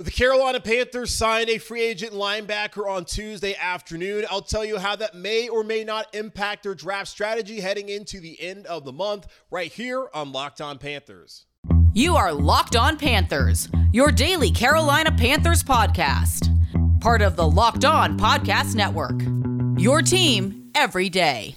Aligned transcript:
The 0.00 0.12
Carolina 0.12 0.60
Panthers 0.60 1.12
signed 1.12 1.50
a 1.50 1.58
free 1.58 1.82
agent 1.82 2.12
linebacker 2.12 2.88
on 2.88 3.04
Tuesday 3.04 3.56
afternoon. 3.56 4.26
I'll 4.30 4.42
tell 4.42 4.64
you 4.64 4.78
how 4.78 4.94
that 4.94 5.16
may 5.16 5.48
or 5.48 5.64
may 5.64 5.82
not 5.82 6.14
impact 6.14 6.62
their 6.62 6.76
draft 6.76 7.08
strategy 7.08 7.58
heading 7.58 7.88
into 7.88 8.20
the 8.20 8.40
end 8.40 8.66
of 8.66 8.84
the 8.84 8.92
month, 8.92 9.26
right 9.50 9.72
here 9.72 10.06
on 10.14 10.30
Locked 10.30 10.60
On 10.60 10.78
Panthers. 10.78 11.46
You 11.94 12.14
are 12.14 12.32
Locked 12.32 12.76
On 12.76 12.96
Panthers, 12.96 13.68
your 13.92 14.12
daily 14.12 14.52
Carolina 14.52 15.10
Panthers 15.10 15.64
podcast, 15.64 16.46
part 17.00 17.20
of 17.20 17.34
the 17.34 17.50
Locked 17.50 17.84
On 17.84 18.16
Podcast 18.16 18.76
Network. 18.76 19.20
Your 19.82 20.00
team 20.00 20.70
every 20.76 21.08
day. 21.08 21.56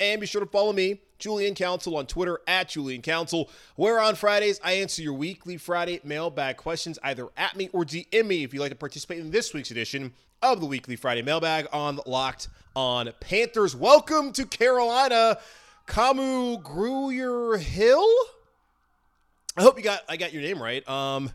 And 0.00 0.20
be 0.20 0.26
sure 0.26 0.40
to 0.40 0.46
follow 0.46 0.72
me, 0.72 1.00
Julian 1.18 1.54
Council, 1.54 1.96
on 1.96 2.06
Twitter 2.06 2.40
at 2.48 2.68
Julian 2.68 3.00
Council, 3.00 3.48
where 3.76 4.00
on 4.00 4.16
Fridays 4.16 4.60
I 4.64 4.72
answer 4.72 5.02
your 5.02 5.12
weekly 5.12 5.56
Friday 5.56 6.00
mailbag 6.02 6.56
questions 6.56 6.98
either 7.04 7.28
at 7.36 7.56
me 7.56 7.70
or 7.72 7.84
DM 7.84 8.26
me 8.26 8.42
if 8.42 8.52
you'd 8.52 8.60
like 8.60 8.72
to 8.72 8.76
participate 8.76 9.20
in 9.20 9.30
this 9.30 9.54
week's 9.54 9.70
edition 9.70 10.12
of 10.42 10.60
the 10.60 10.66
weekly 10.66 10.96
Friday 10.96 11.22
mailbag 11.22 11.68
on 11.72 12.00
Locked 12.06 12.48
on 12.74 13.10
Panthers. 13.20 13.76
Welcome 13.76 14.32
to 14.32 14.44
Carolina, 14.44 15.38
Kamu 15.86 16.60
Grugier 16.60 17.58
Hill. 17.60 18.04
I 19.56 19.62
hope 19.62 19.78
you 19.78 19.84
got 19.84 20.00
I 20.08 20.16
got 20.16 20.32
your 20.32 20.42
name 20.42 20.60
right. 20.60 20.86
Um, 20.88 21.30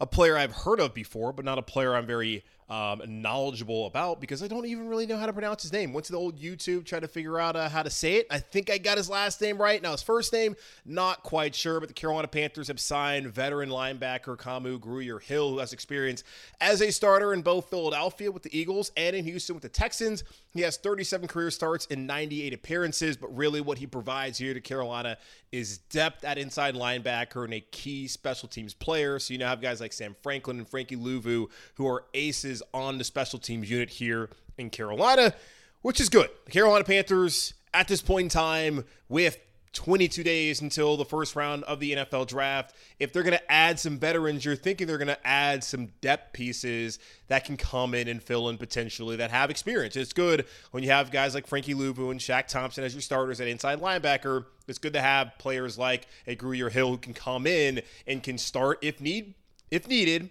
a 0.00 0.06
player 0.06 0.36
I've 0.36 0.52
heard 0.52 0.80
of 0.80 0.94
before, 0.94 1.32
but 1.32 1.44
not 1.44 1.58
a 1.58 1.62
player 1.62 1.94
I'm 1.94 2.06
very 2.06 2.42
um, 2.68 3.00
knowledgeable 3.06 3.86
about 3.86 4.20
because 4.20 4.42
I 4.42 4.48
don't 4.48 4.66
even 4.66 4.88
really 4.88 5.06
know 5.06 5.16
how 5.16 5.26
to 5.26 5.32
pronounce 5.32 5.62
his 5.62 5.72
name. 5.72 5.92
Went 5.92 6.06
to 6.06 6.12
the 6.12 6.18
old 6.18 6.38
YouTube, 6.38 6.84
tried 6.84 7.00
to 7.00 7.08
figure 7.08 7.38
out 7.38 7.56
uh, 7.56 7.68
how 7.68 7.82
to 7.82 7.90
say 7.90 8.16
it. 8.16 8.26
I 8.30 8.38
think 8.38 8.70
I 8.70 8.78
got 8.78 8.98
his 8.98 9.08
last 9.08 9.40
name 9.40 9.60
right. 9.60 9.80
Now, 9.82 9.92
his 9.92 10.02
first 10.02 10.32
name, 10.32 10.54
not 10.84 11.22
quite 11.22 11.54
sure, 11.54 11.80
but 11.80 11.88
the 11.88 11.94
Carolina 11.94 12.28
Panthers 12.28 12.68
have 12.68 12.78
signed 12.78 13.28
veteran 13.28 13.70
linebacker 13.70 14.36
Kamu 14.36 14.78
Grugier 14.78 15.22
Hill, 15.22 15.50
who 15.50 15.58
has 15.58 15.72
experience 15.72 16.24
as 16.60 16.82
a 16.82 16.92
starter 16.92 17.32
in 17.32 17.40
both 17.40 17.70
Philadelphia 17.70 18.30
with 18.30 18.42
the 18.42 18.58
Eagles 18.58 18.92
and 18.96 19.16
in 19.16 19.24
Houston 19.24 19.54
with 19.54 19.62
the 19.62 19.68
Texans. 19.68 20.24
He 20.52 20.60
has 20.62 20.76
37 20.76 21.28
career 21.28 21.50
starts 21.50 21.86
and 21.90 22.06
98 22.06 22.52
appearances, 22.52 23.16
but 23.16 23.34
really 23.34 23.60
what 23.60 23.78
he 23.78 23.86
provides 23.86 24.38
here 24.38 24.52
to 24.52 24.60
Carolina 24.60 25.16
is 25.52 25.78
depth 25.78 26.24
at 26.24 26.36
inside 26.36 26.74
linebacker 26.74 27.44
and 27.44 27.54
a 27.54 27.60
key 27.60 28.06
special 28.08 28.48
teams 28.48 28.74
player. 28.74 29.18
So 29.18 29.32
you 29.32 29.38
now 29.38 29.48
have 29.48 29.62
guys 29.62 29.80
like 29.80 29.92
Sam 29.92 30.14
Franklin 30.22 30.58
and 30.58 30.68
Frankie 30.68 30.96
Luvu 30.96 31.48
who 31.74 31.86
are 31.86 32.04
aces 32.12 32.57
on 32.72 32.98
the 32.98 33.04
special 33.04 33.38
teams 33.38 33.70
unit 33.70 33.90
here 33.90 34.30
in 34.56 34.70
Carolina, 34.70 35.34
which 35.82 36.00
is 36.00 36.08
good. 36.08 36.30
The 36.46 36.50
Carolina 36.50 36.84
Panthers 36.84 37.54
at 37.74 37.88
this 37.88 38.02
point 38.02 38.24
in 38.24 38.28
time 38.28 38.84
with 39.08 39.38
22 39.72 40.24
days 40.24 40.60
until 40.60 40.96
the 40.96 41.04
first 41.04 41.36
round 41.36 41.62
of 41.64 41.78
the 41.80 41.92
NFL 41.92 42.26
draft. 42.26 42.74
If 42.98 43.12
they're 43.12 43.22
going 43.22 43.36
to 43.38 43.52
add 43.52 43.78
some 43.78 43.98
veterans, 43.98 44.44
you're 44.44 44.56
thinking 44.56 44.86
they're 44.86 44.98
going 44.98 45.08
to 45.08 45.26
add 45.26 45.62
some 45.62 45.88
depth 46.00 46.32
pieces 46.32 46.98
that 47.28 47.44
can 47.44 47.56
come 47.56 47.94
in 47.94 48.08
and 48.08 48.22
fill 48.22 48.48
in 48.48 48.58
potentially 48.58 49.16
that 49.16 49.30
have 49.30 49.50
experience. 49.50 49.96
It's 49.96 50.12
good 50.12 50.46
when 50.70 50.82
you 50.82 50.90
have 50.90 51.10
guys 51.10 51.34
like 51.34 51.46
Frankie 51.46 51.74
Luvu 51.74 52.10
and 52.10 52.18
Shaq 52.18 52.48
Thompson 52.48 52.84
as 52.84 52.94
your 52.94 53.02
starters 53.02 53.40
at 53.40 53.48
inside 53.48 53.80
linebacker. 53.80 54.46
It's 54.66 54.78
good 54.78 54.94
to 54.94 55.00
have 55.00 55.32
players 55.38 55.78
like 55.78 56.06
a 56.26 56.34
Grugier 56.34 56.70
Hill 56.70 56.90
who 56.90 56.98
can 56.98 57.14
come 57.14 57.46
in 57.46 57.82
and 58.06 58.22
can 58.22 58.38
start 58.38 58.78
if 58.82 59.00
need 59.00 59.34
if 59.70 59.86
needed 59.86 60.30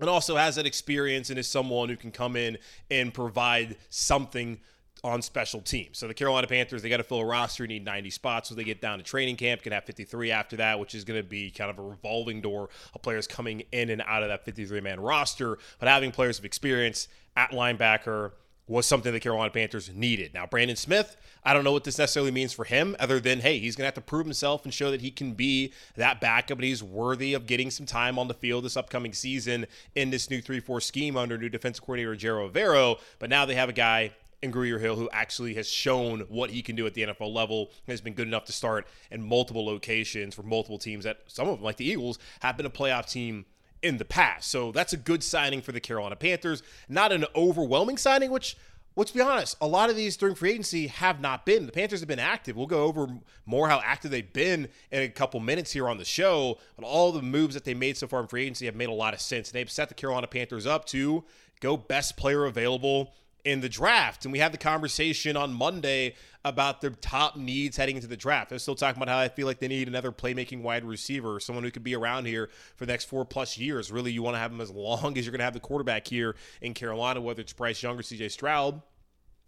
and 0.00 0.08
also 0.08 0.36
has 0.36 0.56
that 0.56 0.66
experience 0.66 1.30
and 1.30 1.38
is 1.38 1.48
someone 1.48 1.88
who 1.88 1.96
can 1.96 2.10
come 2.10 2.36
in 2.36 2.58
and 2.90 3.12
provide 3.14 3.76
something 3.88 4.60
on 5.04 5.20
special 5.20 5.60
teams. 5.60 5.98
So 5.98 6.06
the 6.06 6.14
Carolina 6.14 6.46
Panthers, 6.46 6.82
they 6.82 6.88
got 6.88 6.98
to 6.98 7.04
fill 7.04 7.20
a 7.20 7.24
roster, 7.24 7.66
need 7.66 7.84
90 7.84 8.10
spots. 8.10 8.48
So 8.48 8.54
they 8.54 8.64
get 8.64 8.80
down 8.80 8.98
to 8.98 9.04
training 9.04 9.36
camp, 9.36 9.62
can 9.62 9.72
have 9.72 9.84
53 9.84 10.30
after 10.30 10.56
that, 10.56 10.78
which 10.78 10.94
is 10.94 11.04
going 11.04 11.20
to 11.20 11.28
be 11.28 11.50
kind 11.50 11.70
of 11.70 11.78
a 11.78 11.82
revolving 11.82 12.40
door 12.40 12.68
of 12.94 13.02
players 13.02 13.26
coming 13.26 13.64
in 13.72 13.90
and 13.90 14.02
out 14.06 14.22
of 14.22 14.28
that 14.28 14.44
53 14.44 14.80
man 14.80 15.00
roster. 15.00 15.58
But 15.80 15.88
having 15.88 16.12
players 16.12 16.38
of 16.38 16.44
experience 16.44 17.08
at 17.36 17.50
linebacker, 17.50 18.32
was 18.66 18.86
something 18.86 19.12
the 19.12 19.20
Carolina 19.20 19.50
Panthers 19.50 19.90
needed. 19.94 20.32
Now, 20.32 20.46
Brandon 20.46 20.76
Smith, 20.76 21.16
I 21.44 21.52
don't 21.52 21.64
know 21.64 21.72
what 21.72 21.84
this 21.84 21.98
necessarily 21.98 22.30
means 22.30 22.52
for 22.52 22.64
him, 22.64 22.94
other 23.00 23.18
than, 23.18 23.40
hey, 23.40 23.58
he's 23.58 23.74
going 23.74 23.82
to 23.82 23.86
have 23.86 23.94
to 23.94 24.00
prove 24.00 24.24
himself 24.24 24.64
and 24.64 24.72
show 24.72 24.90
that 24.90 25.00
he 25.00 25.10
can 25.10 25.32
be 25.32 25.72
that 25.96 26.20
backup 26.20 26.58
and 26.58 26.64
he's 26.64 26.82
worthy 26.82 27.34
of 27.34 27.46
getting 27.46 27.70
some 27.70 27.86
time 27.86 28.18
on 28.18 28.28
the 28.28 28.34
field 28.34 28.64
this 28.64 28.76
upcoming 28.76 29.12
season 29.12 29.66
in 29.94 30.10
this 30.10 30.30
new 30.30 30.40
3 30.40 30.60
4 30.60 30.80
scheme 30.80 31.16
under 31.16 31.36
new 31.36 31.48
defensive 31.48 31.84
coordinator 31.84 32.14
Ejiro 32.14 32.50
Evero. 32.50 32.98
But 33.18 33.30
now 33.30 33.44
they 33.44 33.56
have 33.56 33.68
a 33.68 33.74
guy 33.74 34.12
in 34.42 34.52
Grugier 34.52 34.80
Hill 34.80 34.96
who 34.96 35.08
actually 35.12 35.54
has 35.54 35.68
shown 35.68 36.20
what 36.28 36.50
he 36.50 36.62
can 36.62 36.76
do 36.76 36.86
at 36.86 36.94
the 36.94 37.02
NFL 37.02 37.32
level, 37.32 37.70
has 37.86 38.00
been 38.00 38.14
good 38.14 38.26
enough 38.26 38.44
to 38.46 38.52
start 38.52 38.86
in 39.10 39.22
multiple 39.22 39.64
locations 39.64 40.34
for 40.34 40.42
multiple 40.42 40.78
teams 40.78 41.04
that 41.04 41.20
some 41.26 41.48
of 41.48 41.56
them, 41.56 41.64
like 41.64 41.76
the 41.76 41.88
Eagles, 41.88 42.18
have 42.40 42.56
been 42.56 42.66
a 42.66 42.70
playoff 42.70 43.10
team 43.10 43.44
in 43.82 43.98
the 43.98 44.04
past. 44.04 44.50
So 44.50 44.72
that's 44.72 44.92
a 44.92 44.96
good 44.96 45.22
signing 45.22 45.60
for 45.62 45.72
the 45.72 45.80
Carolina 45.80 46.16
Panthers. 46.16 46.62
Not 46.88 47.12
an 47.12 47.24
overwhelming 47.34 47.98
signing, 47.98 48.30
which 48.30 48.56
let's 48.96 49.10
be 49.10 49.20
honest, 49.20 49.56
a 49.60 49.66
lot 49.66 49.90
of 49.90 49.96
these 49.96 50.16
during 50.16 50.34
free 50.34 50.50
agency 50.50 50.86
have 50.86 51.20
not 51.20 51.46
been. 51.46 51.66
The 51.66 51.72
Panthers 51.72 52.00
have 52.00 52.08
been 52.08 52.18
active. 52.18 52.56
We'll 52.56 52.66
go 52.66 52.84
over 52.84 53.08
more 53.46 53.68
how 53.68 53.80
active 53.84 54.10
they've 54.10 54.32
been 54.32 54.68
in 54.90 55.02
a 55.02 55.08
couple 55.08 55.40
minutes 55.40 55.72
here 55.72 55.88
on 55.88 55.98
the 55.98 56.04
show. 56.04 56.58
But 56.76 56.84
all 56.84 57.12
the 57.12 57.22
moves 57.22 57.54
that 57.54 57.64
they 57.64 57.74
made 57.74 57.96
so 57.96 58.06
far 58.06 58.20
in 58.20 58.26
free 58.26 58.42
agency 58.42 58.66
have 58.66 58.76
made 58.76 58.88
a 58.88 58.92
lot 58.94 59.14
of 59.14 59.20
sense. 59.20 59.48
And 59.48 59.54
they've 59.54 59.70
set 59.70 59.88
the 59.88 59.94
Carolina 59.94 60.26
Panthers 60.26 60.66
up 60.66 60.84
to 60.86 61.24
go 61.60 61.76
best 61.76 62.16
player 62.16 62.44
available 62.44 63.12
in 63.44 63.60
the 63.60 63.68
draft. 63.68 64.24
And 64.24 64.32
we 64.32 64.38
had 64.38 64.52
the 64.52 64.58
conversation 64.58 65.36
on 65.36 65.52
Monday 65.52 66.14
about 66.44 66.80
their 66.80 66.90
top 66.90 67.36
needs 67.36 67.76
heading 67.76 67.96
into 67.96 68.08
the 68.08 68.16
draft. 68.16 68.52
I 68.52 68.56
was 68.56 68.62
still 68.62 68.74
talking 68.74 69.00
about 69.00 69.12
how 69.12 69.18
I 69.18 69.28
feel 69.28 69.46
like 69.46 69.58
they 69.58 69.68
need 69.68 69.88
another 69.88 70.12
playmaking 70.12 70.62
wide 70.62 70.84
receiver, 70.84 71.38
someone 71.40 71.64
who 71.64 71.70
could 71.70 71.84
be 71.84 71.94
around 71.94 72.26
here 72.26 72.50
for 72.76 72.86
the 72.86 72.92
next 72.92 73.06
four 73.06 73.24
plus 73.24 73.58
years. 73.58 73.92
Really, 73.92 74.12
you 74.12 74.22
want 74.22 74.34
to 74.34 74.40
have 74.40 74.50
them 74.50 74.60
as 74.60 74.70
long 74.70 75.16
as 75.18 75.24
you're 75.24 75.32
going 75.32 75.40
to 75.40 75.44
have 75.44 75.54
the 75.54 75.60
quarterback 75.60 76.06
here 76.06 76.36
in 76.60 76.74
Carolina, 76.74 77.20
whether 77.20 77.40
it's 77.40 77.52
Bryce 77.52 77.82
Young 77.82 77.98
or 77.98 78.02
CJ 78.02 78.30
Stroud 78.30 78.82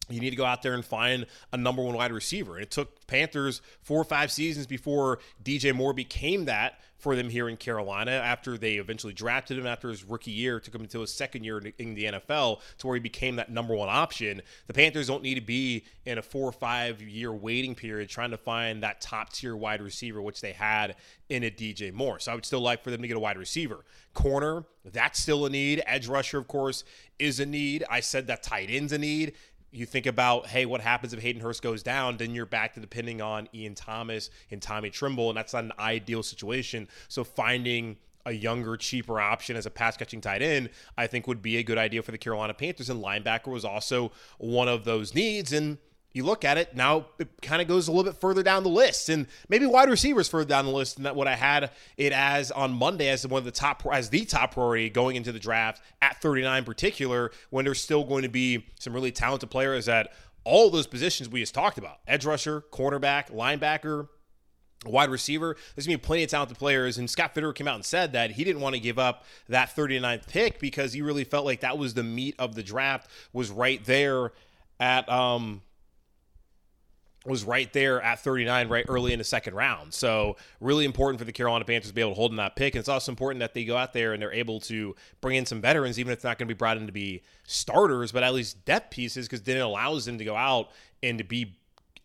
you 0.08 0.20
need 0.20 0.30
to 0.30 0.36
go 0.36 0.44
out 0.44 0.62
there 0.62 0.74
and 0.74 0.84
find 0.84 1.26
a 1.52 1.56
number 1.56 1.82
one 1.82 1.96
wide 1.96 2.12
receiver. 2.12 2.54
And 2.54 2.62
it 2.62 2.70
took 2.70 3.06
Panthers 3.06 3.62
four 3.82 4.00
or 4.00 4.04
five 4.04 4.30
seasons 4.30 4.66
before 4.66 5.18
DJ 5.42 5.74
Moore 5.74 5.94
became 5.94 6.44
that 6.46 6.78
for 7.04 7.16
them 7.16 7.28
here 7.28 7.50
in 7.50 7.56
Carolina 7.58 8.12
after 8.12 8.56
they 8.56 8.76
eventually 8.76 9.12
drafted 9.12 9.58
him 9.58 9.66
after 9.66 9.90
his 9.90 10.04
rookie 10.04 10.30
year. 10.30 10.58
Took 10.58 10.74
him 10.74 10.80
until 10.80 11.02
his 11.02 11.12
second 11.12 11.44
year 11.44 11.58
in 11.78 11.94
the 11.94 12.04
NFL 12.04 12.60
to 12.78 12.86
where 12.86 12.96
he 12.96 13.00
became 13.00 13.36
that 13.36 13.50
number 13.50 13.74
one 13.74 13.90
option. 13.90 14.40
The 14.68 14.72
Panthers 14.72 15.08
don't 15.08 15.22
need 15.22 15.34
to 15.34 15.42
be 15.42 15.84
in 16.06 16.16
a 16.16 16.22
four 16.22 16.48
or 16.48 16.52
five 16.52 17.02
year 17.02 17.30
waiting 17.32 17.74
period 17.74 18.08
trying 18.08 18.30
to 18.30 18.38
find 18.38 18.82
that 18.82 19.02
top 19.02 19.32
tier 19.34 19.54
wide 19.54 19.82
receiver, 19.82 20.22
which 20.22 20.40
they 20.40 20.52
had 20.52 20.96
in 21.28 21.44
a 21.44 21.50
DJ 21.50 21.92
Moore. 21.92 22.18
So 22.18 22.32
I 22.32 22.34
would 22.34 22.46
still 22.46 22.60
like 22.60 22.82
for 22.82 22.90
them 22.90 23.02
to 23.02 23.08
get 23.08 23.18
a 23.18 23.20
wide 23.20 23.38
receiver. 23.38 23.84
Corner, 24.14 24.64
that's 24.84 25.20
still 25.20 25.44
a 25.44 25.50
need. 25.50 25.82
Edge 25.86 26.08
rusher, 26.08 26.38
of 26.38 26.48
course, 26.48 26.84
is 27.18 27.38
a 27.38 27.46
need. 27.46 27.84
I 27.90 28.00
said 28.00 28.28
that 28.28 28.42
tight 28.42 28.70
end's 28.70 28.92
a 28.92 28.98
need 28.98 29.34
you 29.74 29.86
think 29.86 30.06
about, 30.06 30.46
hey, 30.46 30.66
what 30.66 30.80
happens 30.80 31.12
if 31.12 31.20
Hayden 31.20 31.42
Hurst 31.42 31.62
goes 31.62 31.82
down? 31.82 32.16
Then 32.16 32.34
you're 32.34 32.46
back 32.46 32.74
to 32.74 32.80
depending 32.80 33.20
on 33.20 33.48
Ian 33.52 33.74
Thomas 33.74 34.30
and 34.50 34.62
Tommy 34.62 34.90
Tremble, 34.90 35.30
and 35.30 35.36
that's 35.36 35.52
not 35.52 35.64
an 35.64 35.72
ideal 35.78 36.22
situation. 36.22 36.88
So 37.08 37.24
finding 37.24 37.96
a 38.26 38.32
younger, 38.32 38.76
cheaper 38.76 39.20
option 39.20 39.56
as 39.56 39.66
a 39.66 39.70
pass 39.70 39.96
catching 39.96 40.20
tight 40.20 40.42
end, 40.42 40.70
I 40.96 41.06
think 41.06 41.26
would 41.26 41.42
be 41.42 41.58
a 41.58 41.62
good 41.62 41.76
idea 41.76 42.02
for 42.02 42.12
the 42.12 42.18
Carolina 42.18 42.54
Panthers. 42.54 42.88
And 42.88 43.02
linebacker 43.02 43.48
was 43.48 43.64
also 43.64 44.12
one 44.38 44.68
of 44.68 44.84
those 44.84 45.14
needs. 45.14 45.52
And 45.52 45.78
you 46.14 46.24
look 46.24 46.44
at 46.44 46.56
it 46.56 46.76
now, 46.76 47.06
it 47.18 47.28
kind 47.42 47.60
of 47.60 47.68
goes 47.68 47.88
a 47.88 47.92
little 47.92 48.10
bit 48.10 48.20
further 48.20 48.42
down 48.42 48.62
the 48.62 48.68
list, 48.68 49.08
and 49.08 49.26
maybe 49.48 49.66
wide 49.66 49.90
receivers 49.90 50.28
further 50.28 50.48
down 50.48 50.64
the 50.64 50.70
list 50.70 50.94
than 50.94 51.02
that 51.04 51.16
what 51.16 51.28
I 51.28 51.34
had 51.34 51.70
it 51.96 52.12
as 52.12 52.50
on 52.50 52.72
Monday 52.72 53.08
as 53.08 53.26
one 53.26 53.38
of 53.38 53.44
the 53.44 53.50
top 53.50 53.84
as 53.92 54.10
the 54.10 54.24
top 54.24 54.54
priority 54.54 54.88
going 54.88 55.16
into 55.16 55.32
the 55.32 55.38
draft 55.38 55.82
at 56.00 56.20
39 56.22 56.58
in 56.58 56.64
particular, 56.64 57.32
when 57.50 57.64
there's 57.64 57.82
still 57.82 58.04
going 58.04 58.22
to 58.22 58.28
be 58.28 58.66
some 58.78 58.92
really 58.92 59.12
talented 59.12 59.50
players 59.50 59.88
at 59.88 60.12
all 60.44 60.70
those 60.70 60.86
positions 60.86 61.28
we 61.28 61.40
just 61.40 61.54
talked 61.54 61.78
about: 61.78 61.98
edge 62.06 62.24
rusher, 62.24 62.62
cornerback, 62.70 63.30
linebacker, 63.30 64.08
wide 64.86 65.10
receiver. 65.10 65.56
There's 65.74 65.86
to 65.86 65.90
be 65.90 65.96
plenty 65.96 66.24
of 66.24 66.30
talented 66.30 66.58
players. 66.58 66.98
And 66.98 67.08
Scott 67.10 67.34
Fitterer 67.34 67.54
came 67.54 67.68
out 67.68 67.76
and 67.76 67.84
said 67.84 68.12
that 68.12 68.32
he 68.32 68.44
didn't 68.44 68.62
want 68.62 68.74
to 68.74 68.80
give 68.80 68.98
up 68.98 69.24
that 69.48 69.74
39th 69.74 70.28
pick 70.28 70.60
because 70.60 70.92
he 70.92 71.02
really 71.02 71.24
felt 71.24 71.44
like 71.44 71.60
that 71.60 71.78
was 71.78 71.94
the 71.94 72.02
meat 72.02 72.34
of 72.38 72.54
the 72.54 72.62
draft 72.62 73.10
was 73.32 73.50
right 73.50 73.84
there 73.84 74.32
at 74.80 75.08
um 75.08 75.62
was 77.26 77.44
right 77.44 77.72
there 77.72 78.02
at 78.02 78.20
39 78.20 78.68
right 78.68 78.84
early 78.88 79.12
in 79.12 79.18
the 79.18 79.24
second 79.24 79.54
round. 79.54 79.94
So 79.94 80.36
really 80.60 80.84
important 80.84 81.18
for 81.18 81.24
the 81.24 81.32
Carolina 81.32 81.64
Panthers 81.64 81.88
to 81.88 81.94
be 81.94 82.02
able 82.02 82.10
to 82.10 82.16
hold 82.16 82.32
in 82.32 82.36
that 82.36 82.54
pick. 82.54 82.74
And 82.74 82.80
it's 82.80 82.88
also 82.88 83.10
important 83.10 83.40
that 83.40 83.54
they 83.54 83.64
go 83.64 83.76
out 83.76 83.92
there 83.92 84.12
and 84.12 84.20
they're 84.20 84.32
able 84.32 84.60
to 84.60 84.94
bring 85.20 85.36
in 85.36 85.46
some 85.46 85.60
veterans, 85.60 85.98
even 85.98 86.12
if 86.12 86.18
it's 86.18 86.24
not 86.24 86.38
going 86.38 86.46
to 86.46 86.54
be 86.54 86.58
brought 86.58 86.76
in 86.76 86.86
to 86.86 86.92
be 86.92 87.22
starters, 87.44 88.12
but 88.12 88.22
at 88.22 88.34
least 88.34 88.64
depth 88.66 88.90
pieces, 88.90 89.26
because 89.26 89.42
then 89.42 89.56
it 89.56 89.60
allows 89.60 90.04
them 90.04 90.18
to 90.18 90.24
go 90.24 90.36
out 90.36 90.70
and 91.02 91.18
to 91.18 91.24
be 91.24 91.56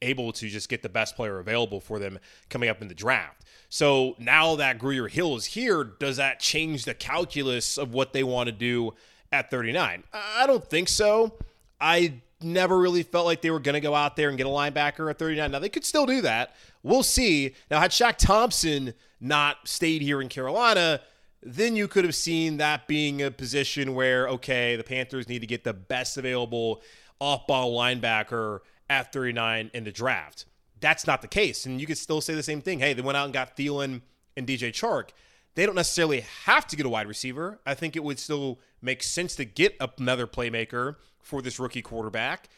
able 0.02 0.32
to 0.32 0.48
just 0.48 0.70
get 0.70 0.82
the 0.82 0.90
best 0.90 1.18
player 1.18 1.40
available 1.40 1.82
for 1.82 2.00
them 2.00 2.18
coming 2.50 2.70
up 2.70 2.82
in 2.82 2.88
the 2.88 2.96
draft. 2.96 3.44
So 3.68 4.16
now 4.18 4.56
that 4.56 4.80
Grugier 4.80 5.10
Hill 5.10 5.36
is 5.36 5.46
here, 5.46 5.84
does 5.84 6.18
that 6.18 6.40
change 6.40 6.86
the 6.86 6.94
calculus 6.94 7.78
of 7.78 7.94
what 7.94 8.14
they 8.14 8.24
want 8.24 8.48
to 8.48 8.54
do 8.54 8.94
at 9.32 9.52
39? 9.52 10.04
I 10.14 10.48
don't 10.48 10.66
think 10.66 10.88
so. 10.88 11.34
I 11.82 12.22
never 12.42 12.78
really 12.78 13.04
felt 13.04 13.26
like 13.26 13.42
they 13.42 13.52
were 13.52 13.60
going 13.60 13.74
to 13.74 13.82
go 13.82 13.94
out 13.94 14.16
there 14.16 14.30
and 14.30 14.38
get 14.38 14.48
a 14.48 14.50
linebacker 14.50 15.10
at 15.10 15.20
39. 15.20 15.52
Now, 15.52 15.60
they 15.60 15.70
could 15.70 15.86
still 15.86 16.06
do 16.06 16.22
that. 16.22 16.56
We'll 16.84 17.04
see. 17.04 17.56
Now, 17.70 17.80
had 17.80 17.92
Shaq 17.92 18.18
Thompson 18.18 18.94
not 19.20 19.68
stayed 19.68 20.02
here 20.02 20.22
in 20.22 20.30
Carolina, 20.30 21.02
then 21.42 21.76
you 21.76 21.88
could 21.88 22.06
have 22.06 22.16
seen 22.16 22.58
that 22.58 22.88
being 22.88 23.22
a 23.22 23.32
position 23.32 23.94
where, 23.94 24.28
okay, 24.30 24.76
the 24.76 24.84
Panthers 24.84 25.28
need 25.28 25.40
to 25.40 25.48
get 25.48 25.64
the 25.64 25.74
best 25.74 26.18
available 26.18 26.82
off 27.20 27.48
ball 27.48 27.78
linebacker 27.78 28.60
at 28.90 29.12
39 29.12 29.72
in 29.74 29.84
the 29.84 29.92
draft. 29.92 30.46
That's 30.80 31.06
not 31.06 31.22
the 31.22 31.28
case. 31.28 31.66
And 31.66 31.80
you 31.80 31.88
could 31.88 31.98
still 31.98 32.22
say 32.22 32.34
the 32.34 32.44
same 32.44 32.62
thing. 32.62 32.80
Hey, 32.80 32.94
they 32.94 33.02
went 33.02 33.18
out 33.18 33.26
and 33.26 33.34
got 33.34 33.58
Thielen 33.58 34.02
and 34.38 34.48
DJ 34.48 34.70
Chark. 34.70 35.10
They 35.56 35.66
don't 35.66 35.76
necessarily 35.76 36.22
have 36.46 36.68
to 36.68 36.76
get 36.76 36.86
a 36.86 36.90
wide 36.90 37.08
receiver. 37.08 37.60
I 37.66 37.74
think 37.74 37.96
it 37.96 38.04
would 38.04 38.20
still 38.20 38.60
make 38.82 39.04
sense 39.04 39.36
to 39.36 39.46
get 39.46 39.76
another 39.80 40.28
playmaker 40.28 40.96
for 41.22 41.42
this 41.42 41.60
rookie 41.60 41.82
quarterback, 41.82 42.50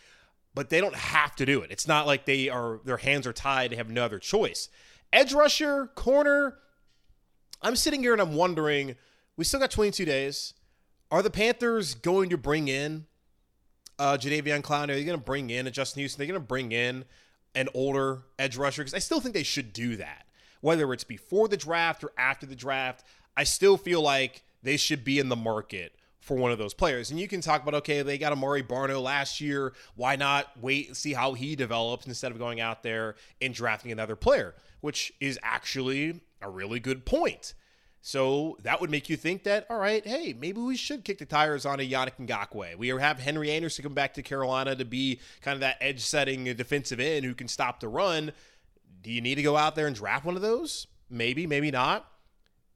but 0.53 0.69
they 0.69 0.79
don't 0.79 0.95
have 0.95 1.35
to 1.37 1.45
do 1.45 1.61
it. 1.61 1.71
It's 1.71 1.87
not 1.87 2.05
like 2.05 2.25
they 2.25 2.49
are 2.49 2.79
their 2.85 2.97
hands 2.97 3.25
are 3.25 3.33
tied, 3.33 3.71
they 3.71 3.75
have 3.75 3.89
no 3.89 4.03
other 4.03 4.19
choice. 4.19 4.69
Edge 5.11 5.33
rusher, 5.33 5.87
corner, 5.87 6.57
I'm 7.61 7.75
sitting 7.75 8.01
here 8.01 8.13
and 8.13 8.21
I'm 8.21 8.35
wondering, 8.35 8.95
we 9.35 9.43
still 9.43 9.59
got 9.59 9.71
22 9.71 10.05
days. 10.05 10.53
Are 11.09 11.21
the 11.21 11.29
Panthers 11.29 11.93
going 11.93 12.29
to 12.29 12.37
bring 12.37 12.67
in 12.67 13.05
uh 13.99 14.17
Jadeveon 14.17 14.61
Clowney? 14.61 14.89
Are 14.89 14.95
they 14.95 15.03
going 15.03 15.19
to 15.19 15.23
bring 15.23 15.49
in 15.49 15.67
a 15.67 15.71
Justin 15.71 16.01
Houston? 16.01 16.21
Are 16.21 16.23
they 16.23 16.31
going 16.31 16.41
to 16.41 16.47
bring 16.47 16.71
in 16.71 17.05
an 17.55 17.67
older 17.73 18.23
edge 18.39 18.57
rusher? 18.57 18.81
Because 18.81 18.93
I 18.93 18.99
still 18.99 19.19
think 19.19 19.33
they 19.33 19.43
should 19.43 19.73
do 19.73 19.97
that. 19.97 20.25
Whether 20.61 20.93
it's 20.93 21.03
before 21.03 21.47
the 21.47 21.57
draft 21.57 22.03
or 22.03 22.11
after 22.17 22.45
the 22.45 22.55
draft, 22.55 23.03
I 23.35 23.43
still 23.43 23.77
feel 23.77 24.01
like 24.01 24.43
they 24.63 24.77
should 24.77 25.03
be 25.03 25.19
in 25.19 25.29
the 25.29 25.35
market 25.35 25.93
for 26.19 26.37
one 26.37 26.51
of 26.51 26.59
those 26.59 26.73
players. 26.73 27.09
And 27.09 27.19
you 27.19 27.27
can 27.27 27.41
talk 27.41 27.63
about, 27.63 27.73
okay, 27.75 28.03
they 28.03 28.17
got 28.17 28.31
Amare 28.31 28.61
Barno 28.61 29.01
last 29.01 29.41
year. 29.41 29.73
Why 29.95 30.15
not 30.15 30.47
wait 30.61 30.87
and 30.87 30.95
see 30.95 31.13
how 31.13 31.33
he 31.33 31.55
develops 31.55 32.05
instead 32.05 32.31
of 32.31 32.37
going 32.37 32.61
out 32.61 32.83
there 32.83 33.15
and 33.41 33.53
drafting 33.53 33.91
another 33.91 34.15
player, 34.15 34.53
which 34.81 35.11
is 35.19 35.39
actually 35.41 36.21
a 36.41 36.49
really 36.49 36.79
good 36.79 37.05
point. 37.05 37.55
So 38.03 38.57
that 38.63 38.81
would 38.81 38.89
make 38.89 39.09
you 39.09 39.17
think 39.17 39.43
that, 39.43 39.67
all 39.69 39.77
right, 39.77 40.05
hey, 40.05 40.33
maybe 40.39 40.59
we 40.59 40.75
should 40.75 41.03
kick 41.03 41.19
the 41.19 41.25
tires 41.25 41.67
on 41.67 41.79
a 41.79 41.87
Yannick 41.87 42.17
Ngakoue. 42.19 42.75
We 42.75 42.87
have 42.87 43.19
Henry 43.19 43.51
Anderson 43.51 43.83
come 43.83 43.93
back 43.93 44.15
to 44.15 44.23
Carolina 44.23 44.75
to 44.75 44.85
be 44.85 45.19
kind 45.41 45.53
of 45.53 45.59
that 45.59 45.77
edge 45.81 46.01
setting 46.01 46.45
defensive 46.45 46.99
end 46.99 47.25
who 47.25 47.35
can 47.35 47.47
stop 47.47 47.79
the 47.79 47.87
run. 47.87 48.31
Do 49.01 49.11
you 49.11 49.21
need 49.21 49.35
to 49.35 49.43
go 49.43 49.57
out 49.57 49.75
there 49.75 49.87
and 49.87 49.95
draft 49.95 50.25
one 50.25 50.35
of 50.35 50.41
those? 50.41 50.87
Maybe, 51.09 51.47
maybe 51.47 51.71
not 51.71 52.07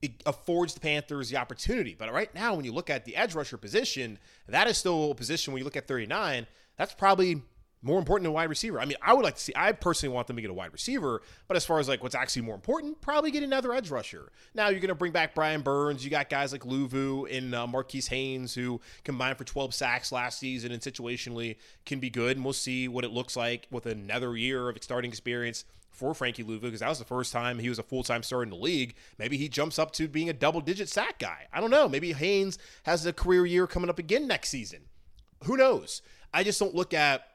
it 0.02 0.22
affords 0.26 0.74
the 0.74 0.80
Panthers 0.80 1.30
the 1.30 1.38
opportunity. 1.38 1.96
But 1.98 2.14
right 2.14 2.34
now, 2.36 2.54
when 2.54 2.66
you 2.66 2.72
look 2.72 2.90
at 2.90 3.06
the 3.06 3.16
edge 3.16 3.34
rusher 3.36 3.58
position, 3.58 4.20
that 4.48 4.68
is 4.68 4.78
still 4.78 5.12
a 5.12 5.16
position 5.16 5.54
when 5.54 5.60
you 5.60 5.64
look 5.64 5.76
at 5.76 5.88
39, 5.88 6.48
that's 6.78 6.94
probably 6.94 7.42
more 7.82 8.00
important 8.00 8.24
than 8.24 8.34
wide 8.34 8.50
receiver. 8.50 8.80
I 8.80 8.86
mean, 8.86 8.98
I 9.02 9.14
would 9.14 9.24
like 9.24 9.36
to 9.36 9.42
see, 9.42 9.54
I 9.56 9.72
personally 9.72 10.14
want 10.14 10.26
them 10.28 10.36
to 10.38 10.42
get 10.42 10.50
a 10.50 10.56
wide 10.56 10.74
receiver, 10.74 11.22
but 11.48 11.56
as 11.56 11.66
far 11.66 11.80
as 11.80 11.88
like 11.88 12.02
what's 12.02 12.16
actually 12.16 12.42
more 12.42 12.56
important, 12.56 13.00
probably 13.00 13.30
get 13.30 13.44
another 13.44 13.74
edge 13.74 13.92
rusher. 13.92 14.32
Now 14.56 14.70
you're 14.70 14.80
going 14.80 14.90
to 14.90 14.96
bring 14.96 15.12
back 15.12 15.36
Brian 15.36 15.62
Burns. 15.62 16.04
You 16.04 16.10
got 16.10 16.30
guys 16.30 16.52
like 16.52 16.64
Luvu 16.64 17.32
and 17.36 17.54
uh, 17.54 17.68
Marquis 17.68 18.02
Haynes 18.10 18.56
who 18.56 18.82
combined 19.04 19.38
for 19.38 19.44
12 19.44 19.74
sacks 19.74 20.12
last 20.12 20.40
season 20.40 20.72
and 20.72 20.82
situationally 20.82 21.58
can 21.86 22.00
be 22.00 22.10
good. 22.10 22.38
And 22.38 22.44
we'll 22.44 22.54
see 22.54 22.88
what 22.88 23.06
it 23.06 23.12
looks 23.12 23.36
like 23.36 23.68
with 23.70 23.86
another 23.86 24.36
year 24.36 24.68
of 24.68 24.78
starting 24.82 25.12
experience 25.12 25.64
for 25.96 26.14
Frankie 26.14 26.44
Luvu 26.44 26.62
because 26.62 26.82
that 26.82 26.90
was 26.90 27.00
the 27.00 27.06
first 27.06 27.32
time 27.32 27.60
he 27.60 27.70
was 27.70 27.80
a 27.80 27.84
full 27.84 28.04
time 28.04 28.24
starter 28.24 28.44
in 28.44 28.50
the 28.50 28.56
league. 28.56 28.96
Maybe 29.18 29.38
he 29.38 29.50
jumps 29.50 29.80
up 29.80 29.92
to 29.94 30.08
being 30.08 30.30
a 30.30 30.34
double 30.34 30.62
digit 30.62 30.90
sack 30.90 31.20
guy. 31.20 31.48
I 31.52 31.62
don't 31.62 31.72
know. 31.72 31.88
Maybe 31.88 32.14
Haynes 32.14 32.58
has 32.84 33.06
a 33.06 33.14
career 33.14 33.46
year 33.46 33.68
coming 33.68 33.90
up 33.90 34.00
again 34.00 34.28
next 34.28 34.50
season. 34.50 34.82
Who 35.46 35.58
knows? 35.58 36.02
I 36.34 36.44
just 36.44 36.60
don't 36.60 36.76
look 36.76 36.94
at 36.94 37.26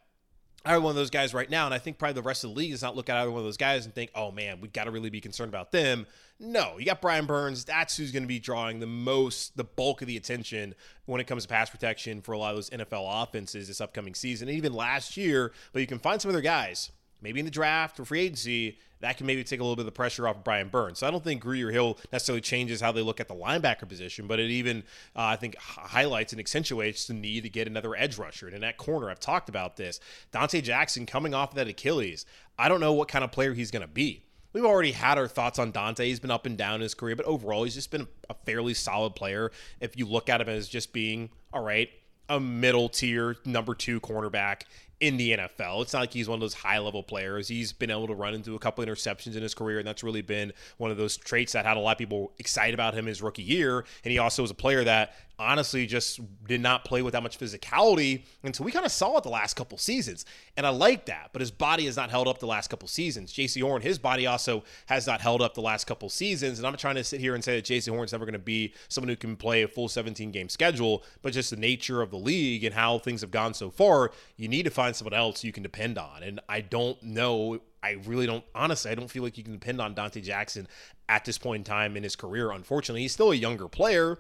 either 0.65 0.81
one 0.81 0.91
of 0.91 0.97
those 0.97 1.11
guys 1.11 1.33
right 1.33 1.49
now, 1.49 1.65
and 1.65 1.75
I 1.75 1.79
think 1.79 1.99
probably 1.99 2.15
the 2.15 2.23
rest 2.23 2.45
of 2.45 2.51
the 2.51 2.57
league 2.57 2.73
does 2.73 2.83
not 2.83 2.97
look 2.97 3.09
at 3.09 3.17
either 3.17 3.31
one 3.31 3.39
of 3.39 3.45
those 3.45 3.57
guys 3.57 3.87
and 3.87 3.95
think, 3.95 4.11
oh 4.15 4.31
man, 4.31 4.61
we've 4.61 4.73
got 4.73 4.85
to 4.85 4.91
really 4.91 5.11
be 5.11 5.21
concerned 5.21 5.49
about 5.49 5.73
them. 5.73 6.07
No, 6.39 6.79
you 6.79 6.87
got 6.87 7.01
Brian 7.01 7.27
Burns. 7.27 7.65
That's 7.65 7.97
who's 7.97 8.13
going 8.13 8.23
to 8.23 8.29
be 8.29 8.39
drawing 8.39 8.81
the 8.81 8.87
most, 8.87 9.57
the 9.57 9.65
bulk 9.65 10.03
of 10.03 10.09
the 10.09 10.17
attention 10.17 10.75
when 11.07 11.21
it 11.21 11.27
comes 11.27 11.43
to 11.45 11.49
pass 11.49 11.71
protection 11.71 12.21
for 12.21 12.33
a 12.33 12.39
lot 12.39 12.51
of 12.51 12.57
those 12.57 12.71
NFL 12.71 13.23
offenses 13.23 13.69
this 13.69 13.81
upcoming 13.81 14.15
season, 14.15 14.49
and 14.49 14.57
even 14.57 14.73
last 14.73 15.17
year. 15.17 15.53
But 15.73 15.81
you 15.81 15.87
can 15.87 15.99
find 15.99 16.21
some 16.21 16.31
other 16.31 16.41
guys 16.41 16.91
maybe 17.23 17.41
in 17.41 17.45
the 17.45 17.51
draft 17.51 17.99
or 18.01 18.05
free 18.05 18.21
agency, 18.21 18.79
that 19.01 19.17
can 19.17 19.27
maybe 19.27 19.43
take 19.43 19.61
a 19.61 19.63
little 19.63 19.77
bit 19.77 19.83
of 19.83 19.87
the 19.87 19.93
pressure 19.93 20.29
off 20.29 20.37
of 20.37 20.45
Brian 20.45 20.69
Burns. 20.69 20.99
So 20.99 21.07
I 21.07 21.11
don't 21.11 21.25
think 21.25 21.43
Grugier 21.43 21.73
Hill 21.73 21.99
necessarily 22.13 22.41
changes 22.41 22.81
how 22.81 22.93
they 22.93 23.01
look 23.01 23.19
at 23.21 23.29
the 23.29 23.35
linebacker 23.35 23.89
position, 23.89 24.27
but 24.27 24.39
it 24.39 24.51
even, 24.51 24.85
uh, 25.17 25.25
I 25.25 25.37
think, 25.37 25.57
highlights 25.57 26.33
and 26.33 26.41
accentuates 26.41 27.07
the 27.07 27.15
need 27.15 27.43
to 27.45 27.49
get 27.49 27.67
another 27.67 27.97
edge 27.97 28.19
rusher. 28.19 28.47
And 28.47 28.55
in 28.55 28.61
that 28.61 28.77
corner, 28.77 29.11
I've 29.11 29.21
talked 29.21 29.49
about 29.49 29.77
this. 29.77 30.01
Donte 30.33 30.63
Jackson 30.63 31.07
coming 31.07 31.35
off 31.35 31.51
of 31.51 31.57
that 31.57 31.69
Achilles, 31.69 32.27
I 32.59 32.69
don't 32.69 32.81
know 32.81 32.93
what 32.93 33.09
kind 33.09 33.25
of 33.25 33.33
player 33.33 33.55
he's 33.55 33.71
going 33.71 33.83
to 33.83 33.89
be. 33.89 34.25
We've 34.53 34.65
already 34.65 34.93
had 34.93 35.17
our 35.17 35.29
thoughts 35.29 35.59
on 35.59 35.73
Donte. 35.73 36.05
He's 36.05 36.21
been 36.21 36.31
up 36.31 36.45
and 36.45 36.59
down 36.59 36.77
in 36.77 36.81
his 36.81 36.95
career, 36.95 37.15
but 37.15 37.25
overall, 37.25 37.65
he's 37.65 37.75
just 37.75 37.91
been 37.91 38.09
a 38.29 38.35
fairly 38.35 38.75
solid 38.75 39.15
player. 39.15 39.53
If 39.81 39.97
you 39.97 40.07
look 40.07 40.29
at 40.29 40.41
him 40.41 40.49
as 40.49 40.69
just 40.69 40.93
being, 40.93 41.31
all 41.53 41.63
right, 41.63 41.89
a 42.29 42.41
middle 42.41 42.89
tier 42.89 43.37
number 43.45 43.75
two 43.75 44.01
cornerback 44.01 44.63
in 45.01 45.17
the 45.17 45.33
NFL. 45.33 45.83
It's 45.83 45.93
not 45.93 46.01
like 46.01 46.13
he's 46.13 46.29
one 46.29 46.37
of 46.37 46.41
those 46.41 46.55
high 46.55 46.79
level 46.79 47.03
players. 47.03 47.49
He's 47.49 47.73
been 47.73 47.91
able 47.91 48.07
to 48.07 48.15
run 48.15 48.35
into 48.35 48.55
a 48.55 48.59
couple 48.59 48.85
interceptions 48.85 49.35
in 49.35 49.43
his 49.43 49.55
career, 49.55 49.79
and 49.79 49.89
that's 49.89 50.05
really 50.05 50.23
been 50.23 50.53
one 50.77 50.91
of 50.91 50.99
those 50.99 51.17
traits 51.17 51.53
that 51.53 51.65
had 51.65 51.77
a 51.77 51.81
lot 51.81 51.93
of 51.93 51.99
people 51.99 52.33
excited 52.39 52.75
about 52.75 52.95
him 52.95 53.07
his 53.07 53.23
rookie 53.23 53.43
year. 53.43 53.85
And 54.05 54.13
he 54.13 54.19
also 54.19 54.43
was 54.43 54.51
a 54.51 54.55
player 54.55 54.85
that 54.85 55.15
honestly 55.41 55.87
just 55.87 56.21
did 56.47 56.61
not 56.61 56.85
play 56.85 57.03
with 57.03 57.13
that 57.13 57.23
much 57.23 57.39
physicality 57.39 58.25
until 58.43 58.65
we 58.65 58.73
kind 58.73 58.87
of 58.87 58.93
saw 58.93 59.17
it 59.17 59.23
the 59.23 59.31
last 59.31 59.55
couple 59.55 59.79
seasons. 59.79 60.25
And 60.57 60.67
I 60.67 60.71
like 60.71 61.07
that, 61.07 61.31
but 61.33 61.41
his 61.41 61.51
body 61.51 61.87
has 61.87 61.97
not 61.97 62.11
held 62.11 62.29
up 62.29 62.39
the 62.39 62.47
last 62.47 62.69
couple 62.69 62.89
seasons. 62.89 63.33
Jaycee 63.33 63.63
Horn, 63.63 63.83
his 63.83 63.99
body 63.99 64.27
also 64.27 64.65
has 64.87 65.07
not 65.07 65.21
held 65.21 65.43
up 65.43 65.55
the 65.55 65.63
last 65.63 65.87
couple 65.87 66.09
seasons. 66.09 66.59
And 66.59 66.67
I'm 66.67 66.77
trying 66.77 66.97
to 66.97 67.05
sit 67.05 67.21
here 67.21 67.35
and 67.35 67.43
say 67.43 67.57
that 67.57 67.65
Jaycee 67.65 67.93
Horn's 67.93 68.13
never 68.13 68.27
going 68.27 68.33
to 68.35 68.39
be 68.39 68.75
someone 68.89 69.09
who 69.09 69.17
can 69.17 69.37
play 69.37 69.63
a 69.63 69.69
full 69.69 69.89
17 69.89 70.31
game 70.31 70.49
schedule, 70.49 71.03
but 71.23 71.33
just 71.33 71.51
the 71.51 71.57
nature 71.57 72.03
of 72.03 72.11
the 72.11 72.19
league 72.19 72.65
and 72.65 72.75
how 72.75 72.99
things 72.99 73.23
have 73.23 73.31
gone 73.31 73.55
so 73.55 73.71
far, 73.71 74.13
you 74.37 74.49
need 74.49 74.65
to 74.65 74.71
find 74.71 74.95
someone 74.95 75.15
else 75.15 75.43
you 75.43 75.53
can 75.53 75.63
depend 75.63 75.99
on. 75.99 76.23
And 76.23 76.41
I 76.49 76.61
don't 76.61 77.03
know 77.03 77.61
I 77.83 77.93
really 78.05 78.27
don't 78.27 78.45
honestly 78.55 78.91
I 78.91 78.95
don't 78.95 79.11
feel 79.11 79.23
like 79.23 79.39
you 79.39 79.45
can 79.45 79.55
depend 79.55 79.81
on 79.81 79.95
Donte 79.95 80.23
Jackson 80.23 80.69
at 81.09 81.25
this 81.25 81.39
point 81.39 81.61
in 81.61 81.65
time 81.65 81.97
in 81.97 82.03
his 82.03 82.17
career. 82.17 82.51
Unfortunately, 82.53 83.03
he's 83.03 83.13
still 83.13 83.33
a 83.33 83.37
younger 83.37 83.69
player, 83.69 84.19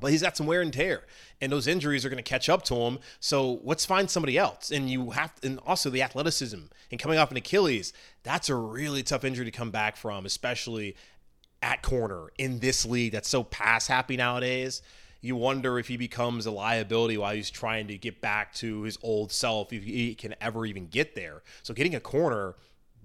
but 0.00 0.10
he's 0.10 0.22
got 0.22 0.36
some 0.36 0.46
wear 0.46 0.60
and 0.60 0.72
tear, 0.72 1.04
and 1.40 1.52
those 1.52 1.66
injuries 1.66 2.04
are 2.04 2.08
going 2.08 2.22
to 2.22 2.28
catch 2.28 2.48
up 2.48 2.62
to 2.64 2.74
him. 2.74 2.98
So 3.20 3.60
let's 3.62 3.86
find 3.86 4.10
somebody 4.10 4.36
else. 4.36 4.70
And 4.70 4.90
you 4.90 5.10
have, 5.10 5.32
and 5.42 5.60
also 5.66 5.90
the 5.90 6.02
athleticism 6.02 6.60
and 6.90 7.00
coming 7.00 7.18
off 7.18 7.30
an 7.30 7.36
Achilles, 7.36 7.92
that's 8.22 8.48
a 8.48 8.54
really 8.54 9.02
tough 9.02 9.24
injury 9.24 9.44
to 9.44 9.50
come 9.50 9.70
back 9.70 9.96
from, 9.96 10.26
especially 10.26 10.96
at 11.62 11.82
corner 11.82 12.30
in 12.38 12.58
this 12.58 12.84
league 12.84 13.12
that's 13.12 13.28
so 13.28 13.42
pass 13.42 13.86
happy 13.86 14.16
nowadays. 14.16 14.82
You 15.22 15.36
wonder 15.36 15.78
if 15.78 15.88
he 15.88 15.96
becomes 15.96 16.44
a 16.44 16.50
liability 16.50 17.16
while 17.16 17.34
he's 17.34 17.48
trying 17.48 17.86
to 17.88 17.96
get 17.96 18.20
back 18.20 18.52
to 18.56 18.82
his 18.82 18.98
old 19.02 19.32
self, 19.32 19.72
if 19.72 19.82
he 19.82 20.14
can 20.14 20.34
ever 20.40 20.66
even 20.66 20.88
get 20.88 21.14
there. 21.14 21.42
So 21.62 21.72
getting 21.72 21.94
a 21.94 22.00
corner, 22.00 22.56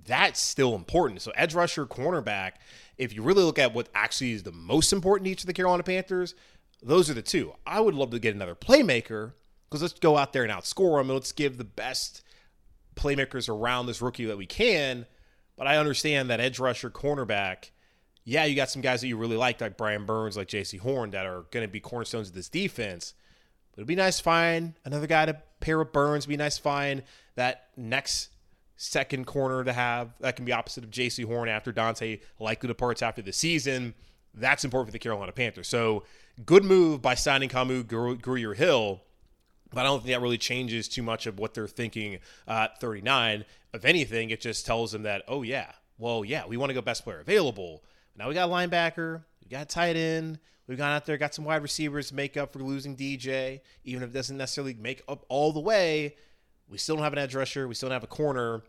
that's 0.06 0.42
still 0.42 0.76
important. 0.76 1.22
So 1.22 1.32
edge 1.36 1.54
rusher, 1.54 1.86
cornerback. 1.86 2.54
If 2.98 3.14
you 3.14 3.22
really 3.22 3.44
look 3.44 3.58
at 3.60 3.74
what 3.74 3.88
actually 3.96 4.34
is 4.34 4.44
the 4.44 4.52
most 4.52 4.92
important 4.92 5.28
each 5.28 5.44
of 5.44 5.48
the 5.48 5.54
Carolina 5.54 5.84
Panthers, 5.84 6.36
those 6.82 7.10
are 7.10 7.14
the 7.14 7.22
two. 7.22 7.54
I 7.66 7.80
would 7.80 7.96
love 7.96 8.12
to 8.12 8.20
get 8.20 8.36
another 8.36 8.56
playmaker 8.56 9.34
because 9.70 9.82
let's 9.82 9.94
go 9.94 10.18
out 10.18 10.34
there 10.34 10.44
and 10.44 10.52
outscore 10.52 11.00
them 11.00 11.10
and 11.10 11.16
let's 11.16 11.32
give 11.32 11.58
the 11.58 11.64
best 11.64 12.22
playmakers 12.96 13.50
around 13.50 13.86
this 13.86 14.02
rookie 14.02 14.26
that 14.26 14.38
we 14.38 14.46
can. 14.46 15.06
But 15.58 15.68
I 15.68 15.78
understand 15.78 16.30
that 16.30 16.40
edge 16.40 16.60
rusher, 16.60 16.90
cornerback, 16.90 17.72
yeah, 18.30 18.46
you 18.46 18.56
got 18.56 18.70
some 18.70 18.82
guys 18.82 19.02
that 19.02 19.08
you 19.08 19.18
really 19.18 19.38
like, 19.38 19.60
like 19.60 19.76
Brian 19.76 20.06
Burns, 20.06 20.38
like 20.38 20.48
Jaycee 20.48 20.80
Horn, 20.80 21.10
that 21.12 21.26
are 21.26 21.46
going 21.52 21.66
to 21.66 21.72
be 21.72 21.80
cornerstones 21.80 22.30
of 22.30 22.36
this 22.36 22.48
defense. 22.48 23.16
But 23.72 23.80
it'd 23.80 23.88
be 23.88 23.96
nice 23.96 24.18
to 24.18 24.24
find 24.24 24.76
another 24.86 25.08
guy 25.08 25.26
to 25.26 25.42
pair 25.60 25.80
with 25.80 25.92
Burns. 25.92 26.26
It'd 26.26 26.30
be 26.30 26.38
nice 26.38 26.58
to 26.58 26.62
find 26.62 27.04
that 27.36 27.70
next 27.76 28.30
second 28.78 29.26
corner 29.26 29.64
to 29.64 29.74
have 29.74 30.12
that 30.20 30.36
can 30.36 30.46
be 30.46 30.54
opposite 30.54 30.84
of 30.84 30.92
Jaycee 30.92 31.26
Horn 31.26 31.50
after 31.50 31.74
Donte 31.74 32.22
likely 32.40 32.68
departs 32.68 33.02
after 33.02 33.22
the 33.22 33.34
season. 33.34 33.94
That's 34.34 34.64
important 34.64 34.90
for 34.90 34.94
the 34.94 35.00
Carolina 35.00 35.32
Panthers. 35.32 35.68
So 35.68 36.04
good 36.46 36.64
move 36.64 37.02
by 37.02 37.16
signing 37.16 37.50
Kamu 37.50 37.84
Grugier 37.84 38.56
Hill. 38.56 39.02
But 39.72 39.82
I 39.82 39.84
don't 39.84 40.00
think 40.00 40.16
that 40.16 40.22
really 40.22 40.38
changes 40.38 40.88
too 40.88 41.04
much 41.04 41.28
of 41.28 41.38
what 41.38 41.54
they're 41.54 41.68
thinking 41.68 42.20
at 42.48 42.80
39. 42.80 43.46
if 43.74 43.86
anything, 43.86 44.32
it 44.32 44.42
just 44.42 44.66
tells 44.66 44.92
them 44.92 45.04
that, 45.04 45.24
oh, 45.28 45.44
yeah, 45.44 45.72
well, 45.98 46.26
yeah, 46.26 46.48
we 46.48 46.58
want 46.58 46.72
to 46.72 46.74
go 46.74 46.82
best 46.82 47.04
player 47.04 47.20
available. 47.20 47.84
Now 48.16 48.28
we 48.28 48.34
got 48.34 48.50
linebacker, 48.50 49.24
we 49.44 49.50
got 49.50 49.70
tight 49.70 49.96
end, 49.96 50.40
we've 50.68 50.78
gone 50.78 50.92
out 50.92 51.06
there, 51.06 51.18
got 51.18 51.36
some 51.36 51.46
wide 51.46 51.62
receivers 51.62 52.10
to 52.10 52.16
make 52.16 52.36
up 52.36 52.52
for 52.52 52.60
losing 52.60 52.96
DJ, 52.96 53.62
even 53.84 54.04
if 54.04 54.10
it 54.10 54.14
doesn't 54.14 54.38
necessarily 54.38 54.74
make 54.74 55.04
up 55.08 55.26
all 55.30 55.54
the 55.54 55.60
way. 55.60 56.16
We 56.68 56.78
still 56.78 56.96
don't 56.96 57.04
have 57.04 57.14
an 57.14 57.20
edge 57.20 57.36
rusher, 57.36 57.68
we 57.68 57.76
still 57.76 57.90
don't 57.90 57.96
have 57.96 58.04
a 58.04 58.08
corner. 58.08 58.64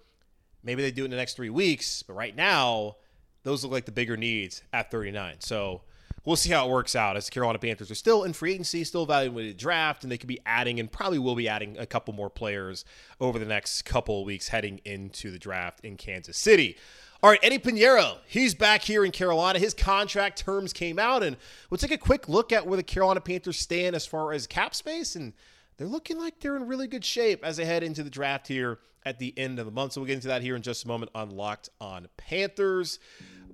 Maybe 0.62 0.82
they 0.82 0.90
do 0.90 1.02
it 1.02 1.06
in 1.06 1.10
the 1.10 1.16
next 1.16 1.34
three 1.34 1.50
weeks, 1.50 2.02
but 2.02 2.12
right 2.12 2.36
now, 2.36 2.96
those 3.42 3.62
look 3.62 3.73
like 3.73 3.85
the 3.85 3.92
bigger 3.92 4.16
needs 4.16 4.62
at 4.73 4.90
39. 4.90 5.37
So 5.40 5.82
we'll 6.25 6.37
see 6.37 6.50
how 6.50 6.66
it 6.66 6.70
works 6.70 6.94
out 6.94 7.16
as 7.16 7.26
the 7.26 7.30
Carolina 7.32 7.59
Panthers 7.59 7.90
are 7.90 7.97
still 7.97 8.25
in 8.25 8.32
free 8.32 8.52
agency, 8.52 8.85
still 8.85 9.04
evaluating 9.04 9.52
the 9.52 9.56
draft, 9.56 10.02
and 10.02 10.12
they 10.12 10.18
could 10.18 10.28
be 10.28 10.40
adding 10.44 10.78
and 10.80 10.90
probably 10.90 11.18
will 11.18 11.35
be 11.35 11.49
adding 11.49 11.78
a 11.78 11.87
couple 11.87 12.14
more 12.14 12.30
players 12.30 12.85
over 13.20 13.38
the 13.38 13.47
next 13.47 13.82
couple 13.82 14.25
weeks 14.25 14.49
heading 14.49 14.80
into 14.85 15.30
the 15.30 15.38
draft 15.38 15.80
in 15.80 15.97
Kansas 15.97 16.37
City. 16.37 16.76
All 17.23 17.28
right, 17.28 17.40
Eddy 17.42 17.59
Piñeiro, 17.59 18.16
he's 18.26 18.54
back 18.54 18.82
here 18.82 19.04
in 19.04 19.12
Carolina. 19.12 19.59
His 19.59 19.75
contract 19.75 20.38
terms 20.38 20.73
came 20.73 20.99
out, 20.99 21.23
and 21.23 21.37
we'll 21.68 21.78
take 21.78 21.90
a 21.90 21.99
quick 21.99 22.30
look 22.30 22.50
at 22.50 22.66
where 22.66 22.78
the 22.78 22.82
Carolina 22.82 23.20
Panthers 23.20 23.59
stand 23.59 23.94
as 23.94 24.06
far 24.06 24.32
as 24.32 24.47
cap 24.47 24.75
space, 24.75 25.16
and 25.16 25.35
they're 25.76 25.87
looking 25.87 26.18
like 26.18 26.40
they're 26.40 26.56
in 26.56 26.66
really 26.66 26.87
good 26.87 27.04
shape 27.04 27.44
as 27.44 27.59
they 27.59 27.66
head 27.66 27.82
into 27.82 28.02
the 28.02 28.11
draft 28.11 28.49
here 28.49 28.78
at 29.04 29.19
the 29.19 29.33
end 29.37 29.59
of 29.59 29.66
the 29.66 29.73
month. 29.73 29.92
So 29.92 30.00
we'll 30.00 30.09
get 30.09 30.14
into 30.14 30.28
that 30.28 30.42
here 30.42 30.57
in 30.57 30.62
just 30.62 30.85
a 30.85 30.88
moment 30.88 31.11
on 31.14 31.30
Locked 31.30 31.71
on 31.80 32.09
Panthers. 32.16 32.99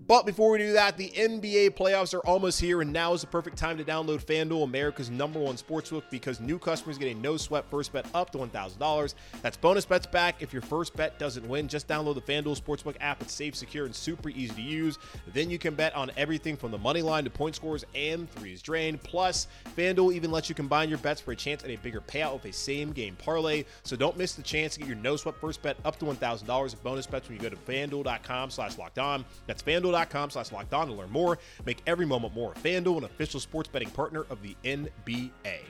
But 0.08 0.24
before 0.24 0.52
we 0.52 0.58
do 0.58 0.72
that, 0.74 0.96
the 0.96 1.08
NBA 1.08 1.70
playoffs 1.70 2.14
are 2.14 2.20
almost 2.20 2.60
here, 2.60 2.80
and 2.80 2.92
now 2.92 3.12
is 3.12 3.22
the 3.22 3.26
perfect 3.26 3.56
time 3.56 3.76
to 3.76 3.82
download 3.82 4.24
FanDuel, 4.24 4.62
America's 4.62 5.10
number 5.10 5.40
one 5.40 5.56
sportsbook, 5.56 6.04
because 6.10 6.38
new 6.38 6.60
customers 6.60 6.96
get 6.96 7.08
a 7.08 7.18
no 7.18 7.36
sweat 7.36 7.64
first 7.68 7.92
bet 7.92 8.06
up 8.14 8.30
to 8.30 8.38
$1,000. 8.38 9.14
That's 9.42 9.56
bonus 9.56 9.84
bets 9.84 10.06
back 10.06 10.36
if 10.40 10.52
your 10.52 10.62
first 10.62 10.94
bet 10.94 11.18
doesn't 11.18 11.48
win. 11.48 11.66
Just 11.66 11.88
download 11.88 12.14
the 12.14 12.20
FanDuel 12.20 12.60
Sportsbook 12.60 12.94
app. 13.00 13.20
It's 13.20 13.32
safe, 13.32 13.56
secure, 13.56 13.84
and 13.84 13.92
super 13.94 14.28
easy 14.28 14.54
to 14.54 14.62
use. 14.62 14.98
Then 15.32 15.50
you 15.50 15.58
can 15.58 15.74
bet 15.74 15.92
on 15.96 16.12
everything 16.16 16.56
from 16.56 16.70
the 16.70 16.78
money 16.78 17.02
line 17.02 17.24
to 17.24 17.30
point 17.30 17.56
scores 17.56 17.84
and 17.96 18.30
threes 18.30 18.62
drained. 18.62 19.02
Plus, 19.02 19.48
FanDuel 19.76 20.14
even 20.14 20.30
lets 20.30 20.48
you 20.48 20.54
combine 20.54 20.88
your 20.88 20.98
bets 20.98 21.20
for 21.20 21.32
a 21.32 21.36
chance 21.36 21.64
at 21.64 21.70
a 21.70 21.76
bigger 21.76 22.00
payout 22.00 22.32
with 22.32 22.44
a 22.44 22.52
same 22.52 22.92
game 22.92 23.16
parlay. 23.16 23.64
So 23.82 23.96
don't 23.96 24.16
miss 24.16 24.34
the 24.34 24.42
chance 24.42 24.74
to 24.74 24.80
get 24.80 24.88
your 24.88 24.98
no 24.98 25.16
sweat 25.16 25.34
first 25.40 25.62
bet 25.62 25.76
up 25.84 25.98
to 25.98 26.04
$1,000 26.04 26.72
in 26.72 26.78
bonus 26.84 27.06
bets 27.08 27.28
when 27.28 27.36
you 27.36 27.42
go 27.42 27.48
to 27.48 27.56
FanDuel.com 27.56 28.50
slash 28.50 28.78
locked 28.78 29.00
on. 29.00 29.24
That's 29.48 29.64
FanDuel 29.64 29.95
FanDuel.com 29.96 30.30
slash 30.30 30.52
locked 30.52 30.74
on 30.74 30.88
to 30.88 30.92
learn 30.92 31.10
more. 31.10 31.38
Make 31.64 31.82
every 31.86 32.06
moment 32.06 32.34
more. 32.34 32.52
FanDuel, 32.54 32.98
an 32.98 33.04
official 33.04 33.40
sports 33.40 33.68
betting 33.68 33.90
partner 33.90 34.26
of 34.30 34.42
the 34.42 34.56
NBA. 34.64 35.60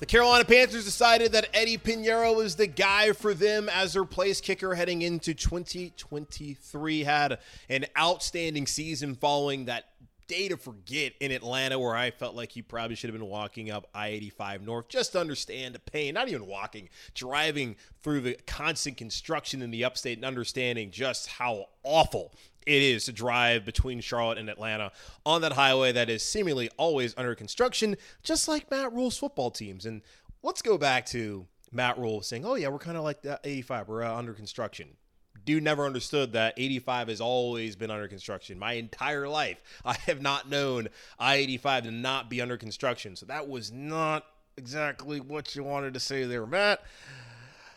The 0.00 0.06
Carolina 0.06 0.44
Panthers 0.44 0.84
decided 0.84 1.32
that 1.32 1.48
Eddy 1.54 1.78
Piñeiro 1.78 2.44
is 2.44 2.56
the 2.56 2.66
guy 2.66 3.12
for 3.12 3.32
them 3.32 3.68
as 3.68 3.94
their 3.94 4.04
place 4.04 4.40
kicker 4.40 4.74
heading 4.74 5.02
into 5.02 5.32
2023. 5.34 7.04
Had 7.04 7.38
an 7.70 7.86
outstanding 7.96 8.66
season 8.66 9.14
following 9.14 9.66
that 9.66 9.84
day 10.26 10.48
to 10.48 10.56
forget 10.56 11.12
in 11.20 11.30
Atlanta 11.30 11.78
where 11.78 11.94
I 11.94 12.10
felt 12.10 12.34
like 12.34 12.56
you 12.56 12.62
probably 12.62 12.96
should 12.96 13.10
have 13.10 13.18
been 13.18 13.28
walking 13.28 13.70
up 13.70 13.88
I 13.94 14.08
85 14.08 14.62
North 14.62 14.88
just 14.88 15.12
to 15.12 15.20
understand 15.20 15.74
the 15.74 15.78
pain, 15.78 16.14
not 16.14 16.28
even 16.28 16.46
walking, 16.46 16.88
driving 17.14 17.76
through 18.02 18.22
the 18.22 18.38
constant 18.46 18.96
construction 18.96 19.62
in 19.62 19.70
the 19.70 19.84
upstate 19.84 20.18
and 20.18 20.24
understanding 20.24 20.90
just 20.90 21.26
how 21.26 21.66
awful 21.82 22.32
it 22.66 22.82
is 22.82 23.04
to 23.04 23.12
drive 23.12 23.64
between 23.64 24.00
Charlotte 24.00 24.38
and 24.38 24.48
Atlanta 24.48 24.90
on 25.26 25.42
that 25.42 25.52
highway 25.52 25.92
that 25.92 26.08
is 26.08 26.22
seemingly 26.22 26.70
always 26.76 27.14
under 27.16 27.34
construction, 27.34 27.96
just 28.22 28.48
like 28.48 28.70
Matt 28.70 28.92
Rhule's 28.92 29.18
football 29.18 29.50
teams. 29.50 29.84
And 29.84 30.02
let's 30.42 30.62
go 30.62 30.78
back 30.78 31.06
to 31.06 31.46
Matt 31.70 31.98
Rhule 31.98 32.22
saying, 32.22 32.44
oh, 32.46 32.54
yeah, 32.54 32.68
we're 32.68 32.78
kind 32.78 32.96
of 32.96 33.04
like 33.04 33.22
the 33.22 33.38
85, 33.44 33.88
we're 33.88 34.02
uh, 34.02 34.16
under 34.16 34.32
construction 34.32 34.96
dude 35.44 35.62
never 35.62 35.84
understood 35.84 36.32
that 36.32 36.54
85 36.56 37.08
has 37.08 37.20
always 37.20 37.76
been 37.76 37.90
under 37.90 38.08
construction. 38.08 38.58
My 38.58 38.74
entire 38.74 39.28
life, 39.28 39.60
I 39.84 39.94
have 40.06 40.22
not 40.22 40.48
known 40.48 40.88
I 41.18 41.36
85 41.36 41.84
to 41.84 41.90
not 41.90 42.30
be 42.30 42.40
under 42.40 42.56
construction. 42.56 43.16
So 43.16 43.26
that 43.26 43.48
was 43.48 43.72
not 43.72 44.26
exactly 44.56 45.20
what 45.20 45.54
you 45.54 45.64
wanted 45.64 45.94
to 45.94 46.00
say 46.00 46.24
there, 46.24 46.46
Matt. 46.46 46.82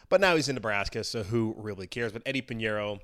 But 0.10 0.22
now 0.22 0.36
he's 0.36 0.48
in 0.48 0.56
Nebraska, 0.56 1.04
so 1.04 1.24
who 1.24 1.54
really 1.58 1.88
cares? 1.88 2.14
But 2.14 2.22
Eddy 2.26 2.42
Piñeiro 2.42 3.00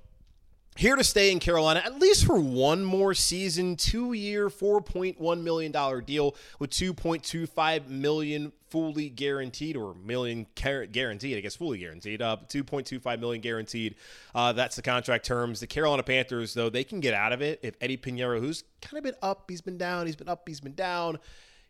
here 0.75 0.95
to 0.95 1.03
stay 1.03 1.31
in 1.31 1.39
Carolina 1.39 1.81
at 1.85 1.99
least 1.99 2.25
for 2.25 2.39
one 2.39 2.83
more 2.83 3.13
season, 3.13 3.75
two 3.75 4.13
year, 4.13 4.49
$4.1 4.49 5.43
million 5.43 5.71
deal 6.05 6.35
with 6.59 6.71
2.25 6.71 7.87
million 7.87 8.51
fully 8.69 9.07
guaranteed 9.07 9.77
or 9.77 9.93
million 9.93 10.47
guaranteed, 10.55 11.37
I 11.37 11.41
guess 11.41 11.55
fully 11.55 11.77
guaranteed, 11.77 12.21
uh, 12.21 12.37
2.25 12.47 13.19
million 13.19 13.41
guaranteed. 13.41 13.95
Uh, 14.33 14.51
that's 14.53 14.75
the 14.75 14.81
contract 14.81 15.25
terms. 15.25 15.59
The 15.59 15.67
Carolina 15.67 16.01
Panthers, 16.01 16.55
though, 16.55 16.69
they 16.69 16.83
can 16.83 16.99
get 16.99 17.13
out 17.13 17.33
of 17.33 17.41
it 17.41 17.59
if 17.61 17.75
Eddy 17.79 17.97
Piñeiro, 17.97 18.39
who's 18.39 18.63
kind 18.81 18.97
of 18.97 19.03
been 19.03 19.15
up, 19.21 19.45
he's 19.47 19.61
been 19.61 19.77
down, 19.77 20.07
he's 20.07 20.15
been 20.15 20.27
up, 20.27 20.47
he's 20.47 20.59
been 20.59 20.73
down. 20.73 21.19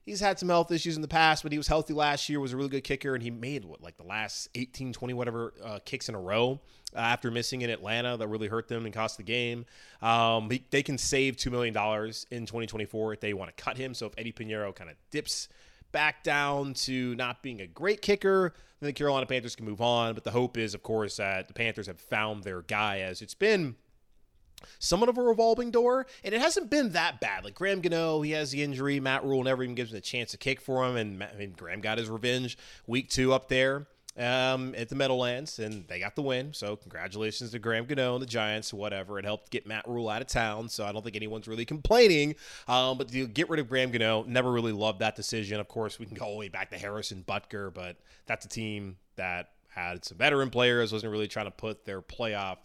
He's 0.05 0.19
had 0.19 0.38
some 0.38 0.50
health 0.50 0.72
issues 0.72 0.98
in 0.98 1.01
the 1.01 1.07
past, 1.07 1.43
but 1.43 1.53
he 1.53 1.57
was 1.57 1.67
healthy 1.67 1.93
last 1.93 2.27
year, 2.27 2.39
was 2.39 2.51
a 2.51 2.57
really 2.57 2.69
good 2.69 2.83
kicker, 2.83 3.13
and 3.13 3.24
he 3.24 3.31
made 3.31 3.63
what, 3.63 3.81
like 3.81 3.95
the 3.95 4.03
last 4.03 4.50
18, 4.53 4.91
20, 4.91 5.13
whatever 5.13 5.53
uh, 5.63 5.79
kicks 5.86 6.10
in 6.10 6.15
a 6.15 6.19
row 6.19 6.60
uh, 6.93 7.00
after 7.00 7.31
missing 7.31 7.62
in 7.62 7.69
Atlanta 7.69 8.17
that 8.17 8.27
really 8.27 8.48
hurt 8.48 8.67
them 8.67 8.86
and 8.86 8.93
cost 8.93 9.15
the 9.15 9.24
game. 9.24 9.65
Um, 10.01 10.50
he, 10.50 10.65
they 10.72 10.83
can 10.83 10.98
save 10.98 11.38
$2 11.38 11.50
million 11.51 11.74
in 12.31 12.45
2024 12.45 13.13
if 13.13 13.19
they 13.22 13.33
want 13.33 13.55
to 13.55 13.63
cut 13.63 13.77
him. 13.77 13.93
So 13.93 14.07
if 14.07 14.13
Eddy 14.17 14.33
Piñeiro 14.33 14.75
kind 14.75 14.89
of 14.89 14.98
dips 15.10 15.48
back 15.93 16.24
down 16.24 16.74
to 16.74 17.15
not 17.15 17.41
being 17.41 17.62
a 17.62 17.67
great 17.67 18.01
kicker, 18.01 18.53
then 18.81 18.88
the 18.88 18.93
Carolina 18.93 19.25
Panthers 19.25 19.55
can 19.55 19.65
move 19.65 19.79
on. 19.79 20.15
But 20.15 20.25
the 20.25 20.31
hope 20.31 20.57
is, 20.57 20.74
of 20.74 20.83
course, 20.83 21.15
that 21.15 21.48
the 21.48 21.53
Panthers 21.53 21.88
have 21.88 22.00
found 22.00 22.43
their 22.43 22.62
guy 22.63 23.00
as 23.00 23.22
it's 23.22 23.36
been 23.36 23.75
somewhat 24.79 25.10
of 25.10 25.17
a 25.17 25.24
revolving 25.24 25.72
door, 25.72 26.08
and 26.24 26.34
it 26.34 26.41
hasn't 26.41 26.70
been 26.70 26.91
that 26.91 27.20
bad. 27.20 27.43
Like 27.43 27.55
Graham 27.55 27.82
Gano, 27.82 28.22
he 28.22 28.32
has 28.32 28.51
the 28.51 28.63
injury. 28.63 29.00
Matt 29.00 29.24
Rhule 29.24 29.43
never 29.43 29.63
even 29.63 29.75
gives 29.75 29.91
him 29.91 29.98
a 29.98 30.01
chance 30.01 30.32
to 30.32 30.38
kick 30.38 30.62
for 30.62 30.86
him, 30.86 30.96
and 30.96 31.24
I 31.24 31.34
mean, 31.38 31.53
Graham 31.58 31.82
got 31.82 31.98
his 31.98 32.10
revenge 32.10 32.58
week 32.88 33.10
two 33.10 33.34
up 33.34 33.50
there 33.50 33.88
um, 34.17 34.75
at 34.75 34.89
the 34.89 34.96
Meadowlands, 34.96 35.60
and 35.60 35.88
they 35.88 36.00
got 36.00 36.15
the 36.15 36.22
win. 36.22 36.53
So 36.53 36.75
congratulations 36.75 37.51
to 37.51 37.60
Graham 37.60 37.86
Gano 37.86 38.15
and 38.15 38.22
the 38.22 38.27
Giants. 38.27 38.74
Whatever, 38.74 39.17
it 39.20 39.25
helped 39.25 39.50
get 39.50 39.65
Matt 39.65 39.88
Rhule 39.88 40.10
out 40.10 40.22
of 40.22 40.27
town, 40.27 40.70
so 40.70 40.86
I 40.86 40.91
don't 40.91 41.03
think 41.03 41.15
anyone's 41.15 41.48
really 41.48 41.65
complaining. 41.65 42.36
Um, 42.67 42.98
but 42.98 43.10
to 43.10 43.27
get 43.27 43.50
rid 43.50 43.60
of 43.60 43.67
Graham 43.67 43.91
Gano, 43.91 44.24
never 44.27 44.51
really 44.51 44.72
loved 44.72 45.00
that 45.00 45.15
decision. 45.15 45.60
Of 45.60 45.67
course, 45.67 46.00
we 46.00 46.05
can 46.05 46.15
go 46.15 46.25
all 46.25 46.34
the 46.34 46.38
way 46.38 46.50
back 46.50 46.70
to 46.72 46.77
Harrison 46.77 47.24
Butker, 47.27 47.74
but 47.74 47.98
that's 48.25 48.46
a 48.46 48.50
team 48.50 48.98
that 49.15 49.50
had 49.70 50.05
some 50.05 50.17
veteran 50.17 50.50
players, 50.50 50.93
wasn't 50.93 51.12
really 51.12 51.27
trying 51.27 51.46
to 51.46 51.51
put 51.51 51.86
their 51.86 52.01
playoff 52.01 52.58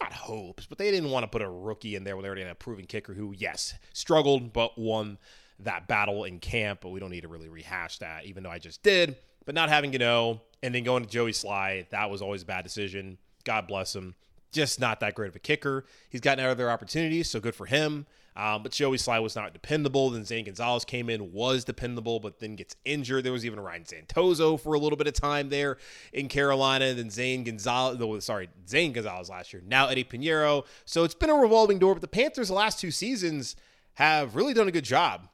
not 0.00 0.12
hopes, 0.12 0.66
but 0.66 0.78
they 0.78 0.90
didn't 0.90 1.10
want 1.10 1.24
to 1.24 1.28
put 1.28 1.42
a 1.42 1.48
rookie 1.48 1.96
in 1.96 2.04
there 2.04 2.16
when 2.16 2.22
they 2.22 2.28
already 2.28 2.42
had 2.42 2.50
a 2.50 2.54
proven 2.54 2.86
kicker 2.86 3.14
who, 3.14 3.34
yes, 3.36 3.74
struggled 3.92 4.52
but 4.52 4.78
won 4.78 5.18
that 5.60 5.88
battle 5.88 6.24
in 6.24 6.38
camp. 6.38 6.80
But 6.82 6.90
we 6.90 7.00
don't 7.00 7.10
need 7.10 7.22
to 7.22 7.28
really 7.28 7.48
rehash 7.48 7.98
that, 7.98 8.26
even 8.26 8.42
though 8.42 8.50
I 8.50 8.58
just 8.58 8.82
did. 8.82 9.16
But 9.44 9.54
not 9.54 9.68
having 9.68 9.92
know 9.98 10.40
and 10.62 10.74
then 10.74 10.84
going 10.84 11.04
to 11.04 11.08
Joey 11.08 11.32
Slye, 11.32 11.88
that 11.90 12.10
was 12.10 12.20
always 12.20 12.42
a 12.42 12.46
bad 12.46 12.64
decision. 12.64 13.18
God 13.44 13.68
bless 13.68 13.94
him. 13.94 14.14
Just 14.56 14.80
not 14.80 15.00
that 15.00 15.14
great 15.14 15.28
of 15.28 15.36
a 15.36 15.38
kicker. 15.38 15.84
He's 16.08 16.22
gotten 16.22 16.42
out 16.42 16.50
of 16.50 16.56
their 16.56 16.70
opportunities, 16.70 17.28
so 17.28 17.40
good 17.40 17.54
for 17.54 17.66
him. 17.66 18.06
Um, 18.34 18.62
but 18.62 18.72
Joey 18.72 18.96
Slye 18.96 19.22
was 19.22 19.36
not 19.36 19.52
dependable. 19.52 20.08
Then 20.08 20.24
Zane 20.24 20.46
Gonzalez 20.46 20.86
came 20.86 21.10
in, 21.10 21.30
was 21.34 21.62
dependable, 21.62 22.20
but 22.20 22.38
then 22.38 22.56
gets 22.56 22.74
injured. 22.86 23.24
There 23.24 23.34
was 23.34 23.44
even 23.44 23.60
Ryan 23.60 23.84
Santoso 23.84 24.58
for 24.58 24.72
a 24.72 24.78
little 24.78 24.96
bit 24.96 25.06
of 25.06 25.12
time 25.12 25.50
there 25.50 25.76
in 26.14 26.28
Carolina. 26.28 26.94
Then 26.94 27.10
Zane 27.10 27.44
Gonzalez, 27.44 28.24
sorry, 28.24 28.48
Zane 28.66 28.94
Gonzalez 28.94 29.28
last 29.28 29.52
year. 29.52 29.62
Now 29.66 29.88
Eddy 29.88 30.04
Piñeiro. 30.04 30.64
So 30.86 31.04
it's 31.04 31.14
been 31.14 31.28
a 31.28 31.34
revolving 31.34 31.78
door. 31.78 31.94
But 31.94 32.00
the 32.00 32.08
Panthers 32.08 32.48
the 32.48 32.54
last 32.54 32.80
two 32.80 32.90
seasons 32.90 33.56
have 33.94 34.34
really 34.34 34.54
done 34.54 34.68
a 34.68 34.72
good 34.72 34.84
job 34.84 35.28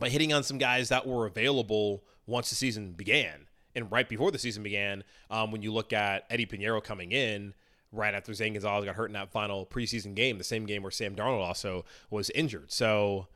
by 0.00 0.08
hitting 0.08 0.32
on 0.32 0.42
some 0.42 0.58
guys 0.58 0.88
that 0.88 1.06
were 1.06 1.26
available 1.26 2.02
once 2.26 2.50
the 2.50 2.56
season 2.56 2.90
began 2.94 3.46
and 3.76 3.90
right 3.92 4.08
before 4.08 4.32
the 4.32 4.38
season 4.38 4.64
began. 4.64 5.04
Um, 5.30 5.52
when 5.52 5.62
you 5.62 5.72
look 5.72 5.92
at 5.92 6.24
Eddie 6.28 6.46
Piñeiro 6.46 6.82
coming 6.82 7.12
in 7.12 7.54
right 7.92 8.14
after 8.14 8.32
Zane 8.34 8.54
Gonzalez 8.54 8.84
got 8.84 8.96
hurt 8.96 9.06
in 9.06 9.12
that 9.12 9.30
final 9.30 9.66
preseason 9.66 10.14
game, 10.14 10.38
the 10.38 10.44
same 10.44 10.66
game 10.66 10.82
where 10.82 10.90
Sam 10.90 11.14
Darnold 11.14 11.42
also 11.42 11.84
was 12.10 12.30
injured. 12.30 12.72
So 12.72 13.28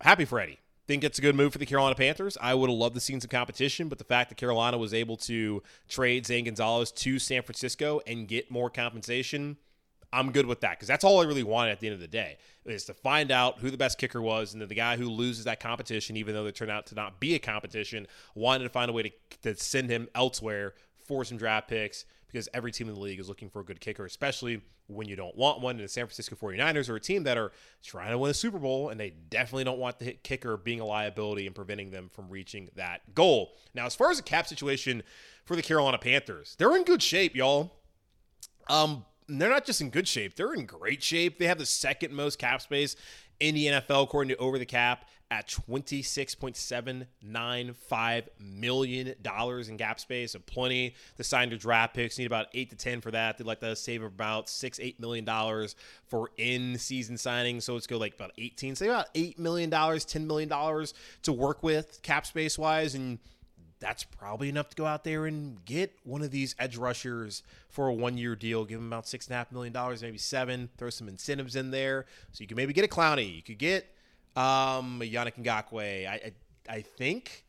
happy 0.00 0.24
for 0.24 0.38
Eddy. 0.38 0.58
Think 0.86 1.02
it's 1.02 1.18
a 1.18 1.22
good 1.22 1.34
move 1.34 1.52
for 1.52 1.58
the 1.58 1.66
Carolina 1.66 1.96
Panthers. 1.96 2.38
I 2.40 2.54
would 2.54 2.70
have 2.70 2.78
loved 2.78 2.94
to 2.94 3.00
see 3.00 3.18
some 3.18 3.28
competition, 3.28 3.88
but 3.88 3.98
the 3.98 4.04
fact 4.04 4.28
that 4.28 4.36
Carolina 4.36 4.78
was 4.78 4.94
able 4.94 5.16
to 5.18 5.62
trade 5.88 6.26
Zane 6.26 6.44
Gonzalez 6.44 6.92
to 6.92 7.18
San 7.18 7.42
Francisco 7.42 8.00
and 8.06 8.28
get 8.28 8.52
more 8.52 8.70
compensation, 8.70 9.56
I'm 10.12 10.30
good 10.30 10.46
with 10.46 10.60
that 10.60 10.72
because 10.72 10.86
that's 10.86 11.02
all 11.02 11.20
I 11.20 11.24
really 11.24 11.42
wanted 11.42 11.72
at 11.72 11.80
the 11.80 11.88
end 11.88 11.94
of 11.94 12.00
the 12.00 12.06
day 12.06 12.38
is 12.64 12.84
to 12.84 12.94
find 12.94 13.32
out 13.32 13.58
who 13.58 13.70
the 13.70 13.76
best 13.76 13.98
kicker 13.98 14.22
was, 14.22 14.52
and 14.52 14.60
then 14.60 14.68
the 14.68 14.74
guy 14.74 14.96
who 14.96 15.08
loses 15.08 15.44
that 15.44 15.58
competition, 15.58 16.16
even 16.16 16.34
though 16.34 16.46
it 16.46 16.54
turned 16.54 16.70
out 16.70 16.86
to 16.86 16.94
not 16.94 17.18
be 17.18 17.34
a 17.34 17.38
competition, 17.38 18.06
wanted 18.34 18.64
to 18.64 18.70
find 18.70 18.88
a 18.88 18.92
way 18.92 19.02
to, 19.02 19.10
to 19.42 19.56
send 19.56 19.90
him 19.90 20.08
elsewhere 20.14 20.74
for 21.04 21.24
some 21.24 21.36
draft 21.36 21.68
picks, 21.68 22.04
because 22.26 22.48
every 22.52 22.72
team 22.72 22.88
in 22.88 22.94
the 22.94 23.00
league 23.00 23.20
is 23.20 23.28
looking 23.28 23.48
for 23.48 23.60
a 23.60 23.64
good 23.64 23.80
kicker, 23.80 24.04
especially 24.04 24.62
when 24.88 25.08
you 25.08 25.16
don't 25.16 25.36
want 25.36 25.60
one. 25.60 25.76
And 25.76 25.84
the 25.84 25.88
San 25.88 26.06
Francisco 26.06 26.36
49ers 26.36 26.88
are 26.88 26.96
a 26.96 27.00
team 27.00 27.24
that 27.24 27.36
are 27.38 27.52
trying 27.82 28.10
to 28.10 28.18
win 28.18 28.30
a 28.30 28.34
Super 28.34 28.58
Bowl, 28.58 28.88
and 28.88 28.98
they 28.98 29.10
definitely 29.10 29.64
don't 29.64 29.78
want 29.78 29.98
the 29.98 30.12
kicker 30.12 30.56
being 30.56 30.80
a 30.80 30.84
liability 30.84 31.46
and 31.46 31.54
preventing 31.54 31.90
them 31.90 32.08
from 32.08 32.28
reaching 32.28 32.68
that 32.76 33.14
goal. 33.14 33.54
Now, 33.74 33.86
as 33.86 33.94
far 33.94 34.10
as 34.10 34.16
the 34.18 34.22
cap 34.22 34.46
situation 34.46 35.02
for 35.44 35.56
the 35.56 35.62
Carolina 35.62 35.98
Panthers, 35.98 36.56
they're 36.58 36.76
in 36.76 36.84
good 36.84 37.02
shape, 37.02 37.34
y'all. 37.34 37.72
Um, 38.68 39.04
they're 39.28 39.50
not 39.50 39.64
just 39.64 39.80
in 39.80 39.90
good 39.90 40.06
shape, 40.06 40.36
they're 40.36 40.54
in 40.54 40.66
great 40.66 41.02
shape. 41.02 41.38
They 41.38 41.46
have 41.46 41.58
the 41.58 41.66
second 41.66 42.12
most 42.12 42.38
cap 42.38 42.60
space 42.62 42.96
in 43.40 43.54
the 43.54 43.66
NFL, 43.66 44.04
according 44.04 44.34
to 44.34 44.36
Over 44.36 44.58
the 44.58 44.66
Cap, 44.66 45.06
at 45.30 45.48
$26.795 45.48 48.28
million 48.38 49.14
in 49.68 49.78
cap 49.78 49.98
space. 49.98 50.32
So 50.32 50.38
plenty 50.38 50.94
to 51.16 51.24
sign 51.24 51.48
their 51.48 51.58
draft 51.58 51.94
picks. 51.94 52.16
Need 52.18 52.26
about 52.26 52.46
8 52.54 52.70
to 52.70 52.76
10 52.76 53.00
for 53.00 53.10
that. 53.10 53.36
They'd 53.36 53.46
like 53.46 53.58
to 53.60 53.74
save 53.74 54.04
about 54.04 54.48
6 54.48 54.78
$8 54.78 55.00
million 55.00 55.26
for 56.06 56.30
in 56.36 56.78
season 56.78 57.16
signings. 57.16 57.62
So 57.62 57.74
let's 57.74 57.88
go 57.88 57.98
like 57.98 58.14
about 58.14 58.30
18, 58.38 58.76
say 58.76 58.86
about 58.86 59.12
$8 59.14 59.36
million, 59.38 59.68
$10 59.70 60.26
million 60.26 60.48
to 61.22 61.32
work 61.32 61.64
with 61.64 62.00
cap 62.02 62.26
space 62.26 62.56
wise. 62.56 62.94
And 62.94 63.18
that's 63.78 64.04
probably 64.04 64.48
enough 64.48 64.70
to 64.70 64.76
go 64.76 64.86
out 64.86 65.04
there 65.04 65.26
and 65.26 65.64
get 65.64 65.98
one 66.04 66.22
of 66.22 66.30
these 66.30 66.54
edge 66.58 66.76
rushers 66.76 67.42
for 67.68 67.88
a 67.88 67.94
one 67.94 68.16
year 68.16 68.34
deal. 68.34 68.64
Give 68.64 68.78
them 68.78 68.88
about 68.88 69.06
six 69.06 69.26
and 69.26 69.34
a 69.34 69.36
half 69.36 69.52
million 69.52 69.72
dollars, 69.72 70.02
maybe 70.02 70.18
seven. 70.18 70.68
Throw 70.78 70.90
some 70.90 71.08
incentives 71.08 71.56
in 71.56 71.70
there, 71.70 72.06
so 72.32 72.42
you 72.42 72.48
can 72.48 72.56
maybe 72.56 72.72
get 72.72 72.84
a 72.84 72.88
Clowney. 72.88 73.36
You 73.36 73.42
could 73.42 73.58
get 73.58 73.86
um, 74.34 75.00
Yannick 75.02 75.42
Ngakoue. 75.42 76.08
I, 76.08 76.12
I, 76.12 76.32
I 76.68 76.80
think 76.82 77.44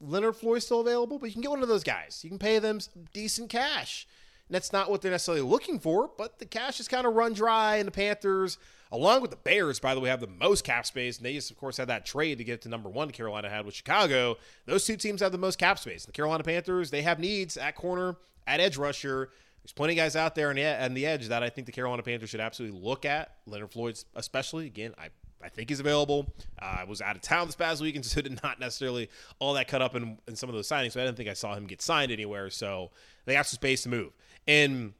Leonard 0.00 0.36
Floyd's 0.36 0.66
still 0.66 0.80
available, 0.80 1.18
but 1.18 1.26
you 1.26 1.32
can 1.32 1.42
get 1.42 1.50
one 1.50 1.62
of 1.62 1.68
those 1.68 1.84
guys. 1.84 2.20
You 2.22 2.30
can 2.30 2.38
pay 2.38 2.58
them 2.58 2.80
decent 3.12 3.50
cash. 3.50 4.06
And 4.48 4.54
that's 4.54 4.72
not 4.72 4.90
what 4.90 5.02
they're 5.02 5.10
necessarily 5.10 5.42
looking 5.42 5.80
for, 5.80 6.10
but 6.16 6.38
the 6.38 6.46
cash 6.46 6.78
is 6.78 6.86
kind 6.86 7.06
of 7.06 7.14
run 7.14 7.32
dry, 7.32 7.76
and 7.76 7.86
the 7.86 7.92
Panthers 7.92 8.58
along 8.92 9.22
with 9.22 9.30
the 9.30 9.36
Bears, 9.36 9.80
by 9.80 9.94
the 9.94 10.00
way, 10.00 10.08
have 10.08 10.20
the 10.20 10.26
most 10.26 10.64
cap 10.64 10.86
space. 10.86 11.16
And 11.16 11.26
they 11.26 11.34
just, 11.34 11.50
of 11.50 11.56
course, 11.56 11.76
had 11.76 11.88
that 11.88 12.06
trade 12.06 12.38
to 12.38 12.44
get 12.44 12.62
to 12.62 12.68
number 12.68 12.88
one 12.88 13.10
Carolina 13.10 13.48
had 13.48 13.66
with 13.66 13.74
Chicago. 13.74 14.36
Those 14.66 14.84
two 14.84 14.96
teams 14.96 15.20
have 15.20 15.32
the 15.32 15.38
most 15.38 15.58
cap 15.58 15.78
space. 15.78 16.04
The 16.04 16.12
Carolina 16.12 16.44
Panthers, 16.44 16.90
they 16.90 17.02
have 17.02 17.18
needs 17.18 17.56
at 17.56 17.74
corner, 17.74 18.16
at 18.46 18.60
edge 18.60 18.76
rusher. 18.76 19.30
There's 19.62 19.72
plenty 19.72 19.94
of 19.94 19.96
guys 19.96 20.14
out 20.14 20.34
there 20.34 20.50
on 20.50 20.56
the, 20.56 20.84
on 20.84 20.94
the 20.94 21.06
edge 21.06 21.28
that 21.28 21.42
I 21.42 21.50
think 21.50 21.66
the 21.66 21.72
Carolina 21.72 22.02
Panthers 22.02 22.30
should 22.30 22.40
absolutely 22.40 22.80
look 22.80 23.04
at. 23.04 23.32
Leonard 23.46 23.72
Floyd, 23.72 23.98
especially. 24.14 24.66
Again, 24.66 24.94
I 24.96 25.08
I 25.42 25.48
think 25.48 25.68
he's 25.68 25.80
available. 25.80 26.26
Uh, 26.60 26.78
I 26.80 26.84
was 26.84 27.00
out 27.00 27.14
of 27.14 27.22
town 27.22 27.46
this 27.46 27.54
past 27.54 27.80
weekend, 27.80 28.04
so 28.06 28.20
did 28.20 28.42
not 28.42 28.58
necessarily 28.58 29.08
all 29.38 29.54
that 29.54 29.68
cut 29.68 29.82
up 29.82 29.94
in, 29.94 30.18
in 30.26 30.34
some 30.34 30.48
of 30.48 30.54
those 30.54 30.68
signings. 30.68 30.92
So 30.92 31.00
I 31.00 31.04
didn't 31.04 31.16
think 31.16 31.28
I 31.28 31.34
saw 31.34 31.54
him 31.54 31.66
get 31.66 31.82
signed 31.82 32.10
anywhere. 32.10 32.50
So 32.50 32.90
they 33.24 33.34
got 33.34 33.46
some 33.46 33.56
space 33.56 33.82
to 33.84 33.88
move. 33.88 34.12
And 34.48 34.94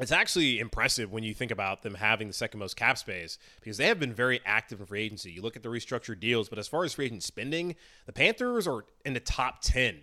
it's 0.00 0.12
actually 0.12 0.58
impressive 0.58 1.12
when 1.12 1.22
you 1.22 1.34
think 1.34 1.50
about 1.50 1.82
them 1.82 1.94
having 1.94 2.28
the 2.28 2.34
second 2.34 2.58
most 2.58 2.76
cap 2.76 2.98
space 2.98 3.38
because 3.60 3.76
they 3.76 3.86
have 3.86 4.00
been 4.00 4.14
very 4.14 4.40
active 4.46 4.80
in 4.80 4.86
free 4.86 5.02
agency. 5.02 5.30
You 5.30 5.42
look 5.42 5.56
at 5.56 5.62
the 5.62 5.68
restructured 5.68 6.20
deals, 6.20 6.48
but 6.48 6.58
as 6.58 6.66
far 6.66 6.84
as 6.84 6.94
free 6.94 7.06
agent 7.06 7.22
spending, 7.22 7.76
the 8.06 8.12
Panthers 8.12 8.66
are 8.66 8.84
in 9.04 9.12
the 9.12 9.20
top 9.20 9.60
10 9.62 10.00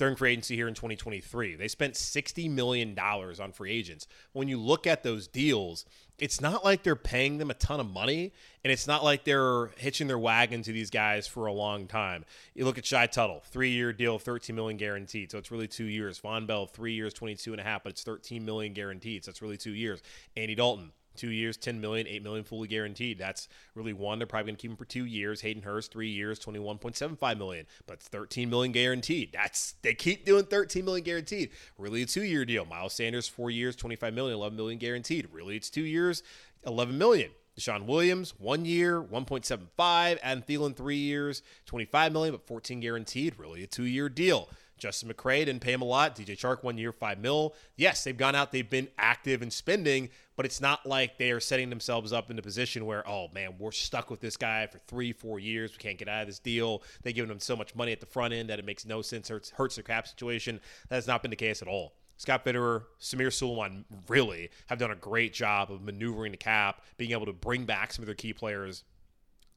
during 0.00 0.16
free 0.16 0.32
agency 0.32 0.56
here 0.56 0.66
in 0.66 0.72
2023. 0.72 1.56
They 1.56 1.68
spent 1.68 1.92
$60 1.92 2.50
million 2.50 2.98
on 2.98 3.52
free 3.52 3.70
agents. 3.70 4.06
When 4.32 4.48
you 4.48 4.58
look 4.58 4.86
at 4.86 5.02
those 5.02 5.28
deals, 5.28 5.84
it's 6.18 6.40
not 6.40 6.64
like 6.64 6.82
they're 6.82 6.96
paying 6.96 7.36
them 7.36 7.50
a 7.50 7.54
ton 7.54 7.80
of 7.80 7.90
money, 7.90 8.32
and 8.64 8.72
it's 8.72 8.86
not 8.86 9.04
like 9.04 9.24
they're 9.24 9.66
hitching 9.76 10.06
their 10.06 10.18
wagon 10.18 10.62
to 10.62 10.72
these 10.72 10.88
guys 10.88 11.26
for 11.26 11.46
a 11.46 11.52
long 11.52 11.86
time. 11.86 12.24
You 12.54 12.64
look 12.64 12.78
at 12.78 12.86
Shy 12.86 13.06
Tuttle, 13.08 13.42
three-year 13.50 13.92
deal, 13.92 14.18
13 14.18 14.56
million 14.56 14.78
guaranteed, 14.78 15.30
so 15.30 15.36
it's 15.36 15.50
really 15.50 15.68
two 15.68 15.84
years. 15.84 16.18
Vonn 16.18 16.46
Bell, 16.46 16.64
three 16.64 16.94
years, 16.94 17.12
22 17.12 17.52
and 17.52 17.60
a 17.60 17.64
half, 17.64 17.82
but 17.82 17.90
it's 17.90 18.02
13 18.02 18.42
million 18.42 18.72
guaranteed, 18.72 19.26
so 19.26 19.28
it's 19.28 19.42
really 19.42 19.58
two 19.58 19.74
years. 19.74 20.00
Andy 20.34 20.54
Dalton, 20.54 20.92
two 21.20 21.30
years, 21.30 21.56
10 21.56 21.80
million, 21.80 22.06
8 22.06 22.22
million 22.22 22.44
fully 22.44 22.66
guaranteed. 22.66 23.18
That's 23.18 23.48
really 23.74 23.92
one. 23.92 24.18
They're 24.18 24.26
probably 24.26 24.52
going 24.52 24.56
to 24.56 24.62
keep 24.62 24.70
him 24.70 24.76
for 24.76 24.86
two 24.86 25.04
years. 25.04 25.42
Hayden 25.42 25.62
Hurst, 25.62 25.92
three 25.92 26.08
years, 26.08 26.40
21.75 26.40 27.38
million, 27.38 27.66
but 27.86 27.94
it's 27.94 28.08
13 28.08 28.48
million 28.48 28.72
guaranteed. 28.72 29.32
That's 29.32 29.74
they 29.82 29.94
keep 29.94 30.24
doing 30.24 30.44
13 30.44 30.84
million 30.84 31.04
guaranteed. 31.04 31.50
Really 31.76 32.02
a 32.02 32.06
two 32.06 32.24
year 32.24 32.44
deal. 32.44 32.64
Miles 32.64 32.94
Sanders, 32.94 33.28
four 33.28 33.50
years, 33.50 33.76
25 33.76 34.14
million, 34.14 34.36
11 34.36 34.56
million 34.56 34.78
guaranteed. 34.78 35.28
Really, 35.30 35.56
it's 35.56 35.70
two 35.70 35.84
years, 35.84 36.22
11 36.64 36.96
million. 36.96 37.30
DeShawn 37.58 37.84
Williams, 37.84 38.32
one 38.38 38.64
year, 38.64 39.02
1.75. 39.02 40.18
Adam 40.22 40.42
Thielen, 40.42 40.74
three 40.74 40.96
years, 40.96 41.42
25 41.66 42.12
million, 42.12 42.32
but 42.32 42.46
14 42.46 42.80
guaranteed. 42.80 43.38
Really 43.38 43.62
a 43.62 43.66
two 43.66 43.84
year 43.84 44.08
deal. 44.08 44.48
Justin 44.80 45.12
McCray 45.12 45.44
didn't 45.44 45.60
pay 45.60 45.72
him 45.72 45.82
a 45.82 45.84
lot. 45.84 46.16
DJ 46.16 46.30
Chark 46.30 46.64
one 46.64 46.78
year, 46.78 46.90
five 46.90 47.18
mil. 47.18 47.54
Yes, 47.76 48.02
they've 48.02 48.16
gone 48.16 48.34
out, 48.34 48.50
they've 48.50 48.68
been 48.68 48.88
active 48.98 49.42
in 49.42 49.50
spending, 49.50 50.08
but 50.40 50.46
it's 50.46 50.62
not 50.62 50.86
like 50.86 51.18
they 51.18 51.32
are 51.32 51.38
setting 51.38 51.68
themselves 51.68 52.14
up 52.14 52.30
in 52.30 52.38
a 52.38 52.40
position 52.40 52.86
where, 52.86 53.06
oh 53.06 53.28
man, 53.34 53.50
we're 53.58 53.70
stuck 53.70 54.08
with 54.08 54.20
this 54.20 54.38
guy 54.38 54.66
for 54.66 54.78
three, 54.78 55.12
four 55.12 55.38
years. 55.38 55.72
We 55.72 55.76
can't 55.76 55.98
get 55.98 56.08
out 56.08 56.22
of 56.22 56.28
this 56.28 56.38
deal. 56.38 56.82
They've 57.02 57.14
given 57.14 57.30
him 57.30 57.40
so 57.40 57.54
much 57.54 57.74
money 57.74 57.92
at 57.92 58.00
the 58.00 58.06
front 58.06 58.32
end 58.32 58.48
that 58.48 58.58
it 58.58 58.64
makes 58.64 58.86
no 58.86 59.02
sense, 59.02 59.28
hurts, 59.28 59.50
hurts 59.50 59.74
their 59.74 59.84
cap 59.84 60.08
situation. 60.08 60.58
That 60.88 60.94
has 60.94 61.06
not 61.06 61.20
been 61.20 61.30
the 61.30 61.36
case 61.36 61.60
at 61.60 61.68
all. 61.68 61.92
Scott 62.16 62.42
Fitterer, 62.42 62.84
Samir 62.98 63.30
Suleiman 63.30 63.84
really 64.08 64.48
have 64.68 64.78
done 64.78 64.90
a 64.90 64.96
great 64.96 65.34
job 65.34 65.70
of 65.70 65.82
maneuvering 65.82 66.32
the 66.32 66.38
cap, 66.38 66.80
being 66.96 67.10
able 67.10 67.26
to 67.26 67.34
bring 67.34 67.66
back 67.66 67.92
some 67.92 68.02
of 68.02 68.06
their 68.06 68.14
key 68.14 68.32
players 68.32 68.84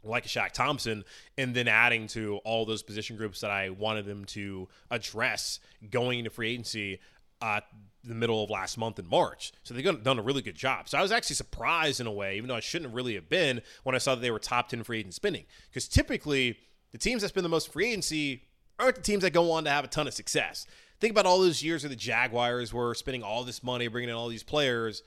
like 0.04 0.26
Shaq 0.26 0.52
Thompson, 0.52 1.06
and 1.38 1.56
then 1.56 1.69
adding 1.69 2.08
to 2.08 2.41
all 2.43 2.65
those 2.65 2.84
position 2.84 3.15
groups 3.15 3.39
that 3.39 3.52
I 3.52 3.69
wanted 3.69 4.06
them 4.06 4.26
to 4.26 4.67
address 4.91 5.62
going 5.89 6.19
into 6.19 6.30
free 6.30 6.52
agency 6.52 7.00
uh, 7.41 7.62
the 8.03 8.13
middle 8.13 8.43
of 8.43 8.49
last 8.49 8.77
month 8.77 8.99
in 8.99 9.07
March. 9.07 9.51
So 9.63 9.73
they've 9.73 10.03
done 10.03 10.19
a 10.19 10.23
really 10.23 10.41
good 10.41 10.55
job. 10.55 10.89
So 10.89 10.97
I 10.97 11.01
was 11.01 11.11
actually 11.11 11.35
surprised 11.35 11.99
in 12.01 12.07
a 12.07 12.11
way, 12.11 12.37
even 12.37 12.47
though 12.47 12.55
I 12.55 12.61
shouldn't 12.61 12.93
really 12.93 13.15
have 13.15 13.29
been, 13.29 13.61
when 13.83 13.95
I 13.95 13.97
saw 13.97 14.15
that 14.15 14.21
they 14.21 14.31
were 14.31 14.39
top 14.39 14.69
10 14.69 14.83
free 14.83 14.99
agent 14.99 15.13
spending. 15.13 15.45
Because 15.69 15.87
typically, 15.87 16.57
the 16.91 16.97
teams 16.97 17.21
that 17.21 17.29
spend 17.29 17.45
the 17.45 17.49
most 17.49 17.71
free 17.71 17.89
agency 17.89 18.43
aren't 18.79 18.95
the 18.95 19.01
teams 19.01 19.23
that 19.23 19.31
go 19.31 19.51
on 19.51 19.63
to 19.63 19.69
have 19.69 19.85
a 19.85 19.87
ton 19.87 20.07
of 20.07 20.13
success. 20.13 20.65
Think 20.99 21.11
about 21.11 21.25
all 21.25 21.39
those 21.39 21.63
years 21.63 21.83
where 21.83 21.89
the 21.89 21.95
Jaguars 21.95 22.73
were 22.73 22.93
spending 22.93 23.23
all 23.23 23.43
this 23.43 23.63
money, 23.63 23.87
bringing 23.87 24.09
in 24.09 24.15
all 24.15 24.27
these 24.27 24.43
players, 24.43 25.03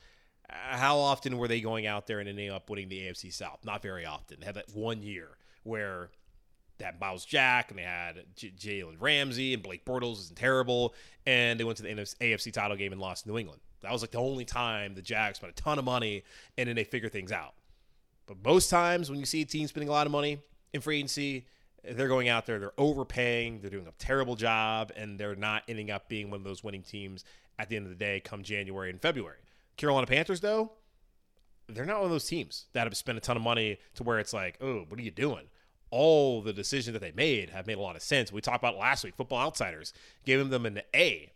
uh, 0.49 0.77
how 0.77 0.97
often 0.97 1.37
were 1.37 1.47
they 1.47 1.61
going 1.61 1.85
out 1.85 2.07
there 2.07 2.19
and 2.19 2.29
ending 2.29 2.49
up 2.49 2.69
winning 2.69 2.89
the 2.89 3.01
AFC 3.01 3.33
South? 3.33 3.59
Not 3.65 3.81
very 3.81 4.05
often. 4.05 4.39
They 4.39 4.45
had 4.45 4.55
that 4.55 4.73
one 4.73 5.01
year 5.01 5.37
where 5.63 6.09
they 6.77 6.85
had 6.85 6.99
Myles 6.99 7.25
Jack 7.25 7.69
and 7.69 7.79
they 7.79 7.83
had 7.83 8.23
J- 8.35 8.53
Jalen 8.57 8.97
Ramsey 8.99 9.53
and 9.53 9.63
Blake 9.63 9.85
Bortles 9.85 10.17
was 10.17 10.31
terrible, 10.35 10.93
and 11.25 11.59
they 11.59 11.63
went 11.63 11.77
to 11.77 11.83
the 11.83 11.89
AFC 11.89 12.51
title 12.51 12.77
game 12.77 12.91
and 12.91 13.01
lost 13.01 13.25
New 13.25 13.37
England. 13.37 13.61
That 13.81 13.91
was 13.91 14.01
like 14.01 14.11
the 14.11 14.19
only 14.19 14.45
time 14.45 14.95
the 14.95 15.01
Jags 15.01 15.37
spent 15.37 15.51
a 15.51 15.55
ton 15.55 15.79
of 15.79 15.85
money 15.85 16.23
and 16.57 16.67
then 16.67 16.75
they 16.75 16.83
figure 16.83 17.09
things 17.09 17.31
out. 17.31 17.53
But 18.25 18.37
most 18.43 18.69
times 18.69 19.09
when 19.09 19.19
you 19.19 19.25
see 19.25 19.41
a 19.41 19.45
team 19.45 19.67
spending 19.67 19.89
a 19.89 19.91
lot 19.91 20.07
of 20.07 20.11
money 20.11 20.39
in 20.73 20.81
free 20.81 20.97
agency, 20.97 21.45
they're 21.83 22.07
going 22.07 22.27
out 22.27 22.45
there, 22.45 22.59
they're 22.59 22.73
overpaying, 22.77 23.61
they're 23.61 23.69
doing 23.69 23.87
a 23.87 23.91
terrible 23.97 24.35
job, 24.35 24.91
and 24.95 25.19
they're 25.19 25.35
not 25.35 25.63
ending 25.67 25.91
up 25.91 26.09
being 26.09 26.29
one 26.29 26.39
of 26.39 26.43
those 26.43 26.63
winning 26.63 26.81
teams 26.81 27.23
at 27.59 27.69
the 27.69 27.75
end 27.75 27.85
of 27.85 27.89
the 27.89 27.95
day 27.95 28.19
come 28.19 28.43
January 28.43 28.89
and 28.89 29.01
February. 29.01 29.37
Carolina 29.77 30.07
Panthers, 30.07 30.41
though, 30.41 30.71
they're 31.69 31.85
not 31.85 31.97
one 31.97 32.05
of 32.05 32.11
those 32.11 32.25
teams 32.27 32.65
that 32.73 32.85
have 32.85 32.97
spent 32.97 33.17
a 33.17 33.21
ton 33.21 33.37
of 33.37 33.43
money 33.43 33.77
to 33.95 34.03
where 34.03 34.19
it's 34.19 34.33
like, 34.33 34.57
oh, 34.61 34.85
what 34.87 34.99
are 34.99 35.03
you 35.03 35.11
doing? 35.11 35.45
All 35.89 36.41
the 36.41 36.53
decisions 36.53 36.93
that 36.93 36.99
they 36.99 37.13
made 37.13 37.49
have 37.49 37.67
made 37.67 37.77
a 37.77 37.81
lot 37.81 37.95
of 37.95 38.01
sense. 38.01 38.31
We 38.31 38.41
talked 38.41 38.61
about 38.61 38.77
last 38.77 39.03
week. 39.03 39.15
Football 39.15 39.39
Outsiders 39.39 39.93
gave 40.25 40.49
them 40.49 40.65
an 40.65 40.81
A 40.93 41.31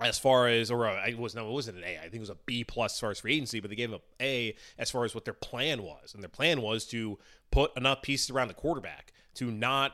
as 0.00 0.18
far 0.18 0.46
as, 0.46 0.70
or 0.70 0.86
uh, 0.86 1.04
it 1.06 1.18
was 1.18 1.34
no, 1.34 1.48
it 1.48 1.52
wasn't 1.52 1.78
an 1.78 1.84
A. 1.84 1.98
I 1.98 2.02
think 2.02 2.14
it 2.14 2.20
was 2.20 2.30
a 2.30 2.36
B 2.46 2.64
plus 2.64 2.94
as 2.94 3.00
far 3.00 3.10
as 3.10 3.20
free 3.20 3.34
agency, 3.34 3.60
but 3.60 3.68
they 3.68 3.76
gave 3.76 3.90
them 3.90 4.00
an 4.20 4.26
A 4.26 4.56
as 4.78 4.90
far 4.90 5.04
as 5.04 5.14
what 5.14 5.24
their 5.24 5.34
plan 5.34 5.82
was, 5.82 6.14
and 6.14 6.22
their 6.22 6.28
plan 6.28 6.62
was 6.62 6.84
to 6.86 7.18
put 7.50 7.76
enough 7.76 8.02
pieces 8.02 8.30
around 8.30 8.48
the 8.48 8.54
quarterback 8.54 9.12
to 9.34 9.50
not 9.50 9.92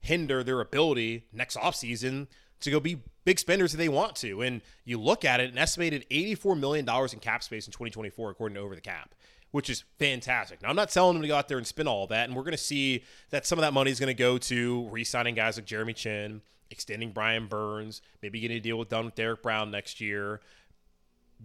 hinder 0.00 0.42
their 0.42 0.60
ability 0.60 1.26
next 1.32 1.56
offseason 1.56 2.26
to 2.60 2.70
go 2.70 2.80
be 2.80 3.02
big 3.24 3.38
spenders 3.38 3.74
if 3.74 3.78
they 3.78 3.88
want 3.88 4.16
to. 4.16 4.40
And 4.42 4.62
you 4.84 5.00
look 5.00 5.24
at 5.24 5.40
it, 5.40 5.52
an 5.52 5.58
estimated 5.58 6.06
$84 6.10 6.58
million 6.58 6.88
in 6.88 7.18
cap 7.20 7.42
space 7.42 7.66
in 7.66 7.72
2024, 7.72 8.30
according 8.30 8.54
to 8.54 8.60
Over 8.60 8.74
the 8.74 8.80
Cap, 8.80 9.14
which 9.50 9.70
is 9.70 9.84
fantastic. 9.98 10.62
Now, 10.62 10.68
I'm 10.68 10.76
not 10.76 10.90
telling 10.90 11.14
them 11.14 11.22
to 11.22 11.28
go 11.28 11.36
out 11.36 11.48
there 11.48 11.58
and 11.58 11.66
spend 11.66 11.88
all 11.88 12.06
that. 12.08 12.28
And 12.28 12.36
we're 12.36 12.42
going 12.42 12.52
to 12.52 12.58
see 12.58 13.04
that 13.30 13.46
some 13.46 13.58
of 13.58 13.62
that 13.62 13.72
money 13.72 13.90
is 13.90 14.00
going 14.00 14.08
to 14.08 14.14
go 14.14 14.38
to 14.38 14.88
re 14.88 15.04
signing 15.04 15.34
guys 15.34 15.56
like 15.56 15.66
Jeremy 15.66 15.92
Chinn, 15.92 16.42
extending 16.70 17.12
Brian 17.12 17.46
Burns, 17.46 18.02
maybe 18.22 18.40
getting 18.40 18.56
a 18.56 18.60
deal 18.60 18.78
with 18.78 18.88
done 18.88 19.06
with 19.06 19.14
Derrick 19.14 19.42
Brown 19.42 19.70
next 19.70 20.00
year, 20.00 20.40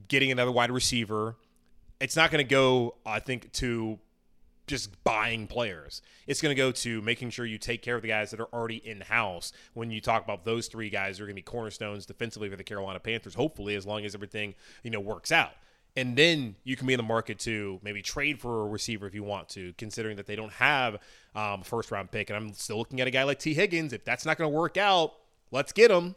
getting 0.07 0.31
another 0.31 0.51
wide 0.51 0.71
receiver. 0.71 1.35
It's 1.99 2.15
not 2.15 2.31
going 2.31 2.43
to 2.43 2.49
go, 2.49 2.95
I 3.05 3.19
think, 3.19 3.51
to 3.53 3.99
just 4.67 5.03
buying 5.03 5.47
players. 5.47 6.01
It's 6.27 6.41
going 6.41 6.55
to 6.55 6.59
go 6.59 6.71
to 6.71 7.01
making 7.01 7.29
sure 7.31 7.45
you 7.45 7.57
take 7.57 7.81
care 7.81 7.95
of 7.95 8.01
the 8.01 8.07
guys 8.07 8.31
that 8.31 8.39
are 8.39 8.47
already 8.53 8.77
in 8.77 9.01
house. 9.01 9.51
When 9.73 9.91
you 9.91 10.01
talk 10.01 10.23
about 10.23 10.45
those 10.45 10.67
three 10.67 10.89
guys, 10.89 11.19
are 11.19 11.25
going 11.25 11.35
to 11.35 11.39
be 11.39 11.41
cornerstones 11.43 12.05
defensively 12.05 12.49
for 12.49 12.55
the 12.55 12.63
Carolina 12.63 12.99
Panthers. 12.99 13.35
Hopefully, 13.35 13.75
as 13.75 13.85
long 13.85 14.05
as 14.05 14.15
everything 14.15 14.55
you 14.83 14.89
know 14.89 14.99
works 14.99 15.31
out, 15.31 15.51
and 15.95 16.15
then 16.15 16.55
you 16.63 16.77
can 16.77 16.87
be 16.87 16.93
in 16.93 16.97
the 16.97 17.03
market 17.03 17.39
to 17.39 17.79
maybe 17.83 18.01
trade 18.01 18.39
for 18.39 18.61
a 18.61 18.67
receiver 18.67 19.07
if 19.07 19.13
you 19.13 19.23
want 19.23 19.49
to, 19.49 19.73
considering 19.77 20.17
that 20.17 20.25
they 20.25 20.35
don't 20.35 20.53
have 20.53 20.95
um, 21.35 21.61
a 21.61 21.63
first 21.63 21.91
round 21.91 22.11
pick. 22.11 22.29
And 22.29 22.37
I'm 22.37 22.53
still 22.53 22.77
looking 22.77 23.01
at 23.01 23.07
a 23.07 23.11
guy 23.11 23.23
like 23.23 23.39
Tee 23.39 23.53
Higgins. 23.53 23.91
If 23.91 24.05
that's 24.05 24.25
not 24.25 24.37
going 24.37 24.49
to 24.49 24.57
work 24.57 24.77
out, 24.77 25.13
let's 25.51 25.73
get 25.73 25.91
him. 25.91 26.15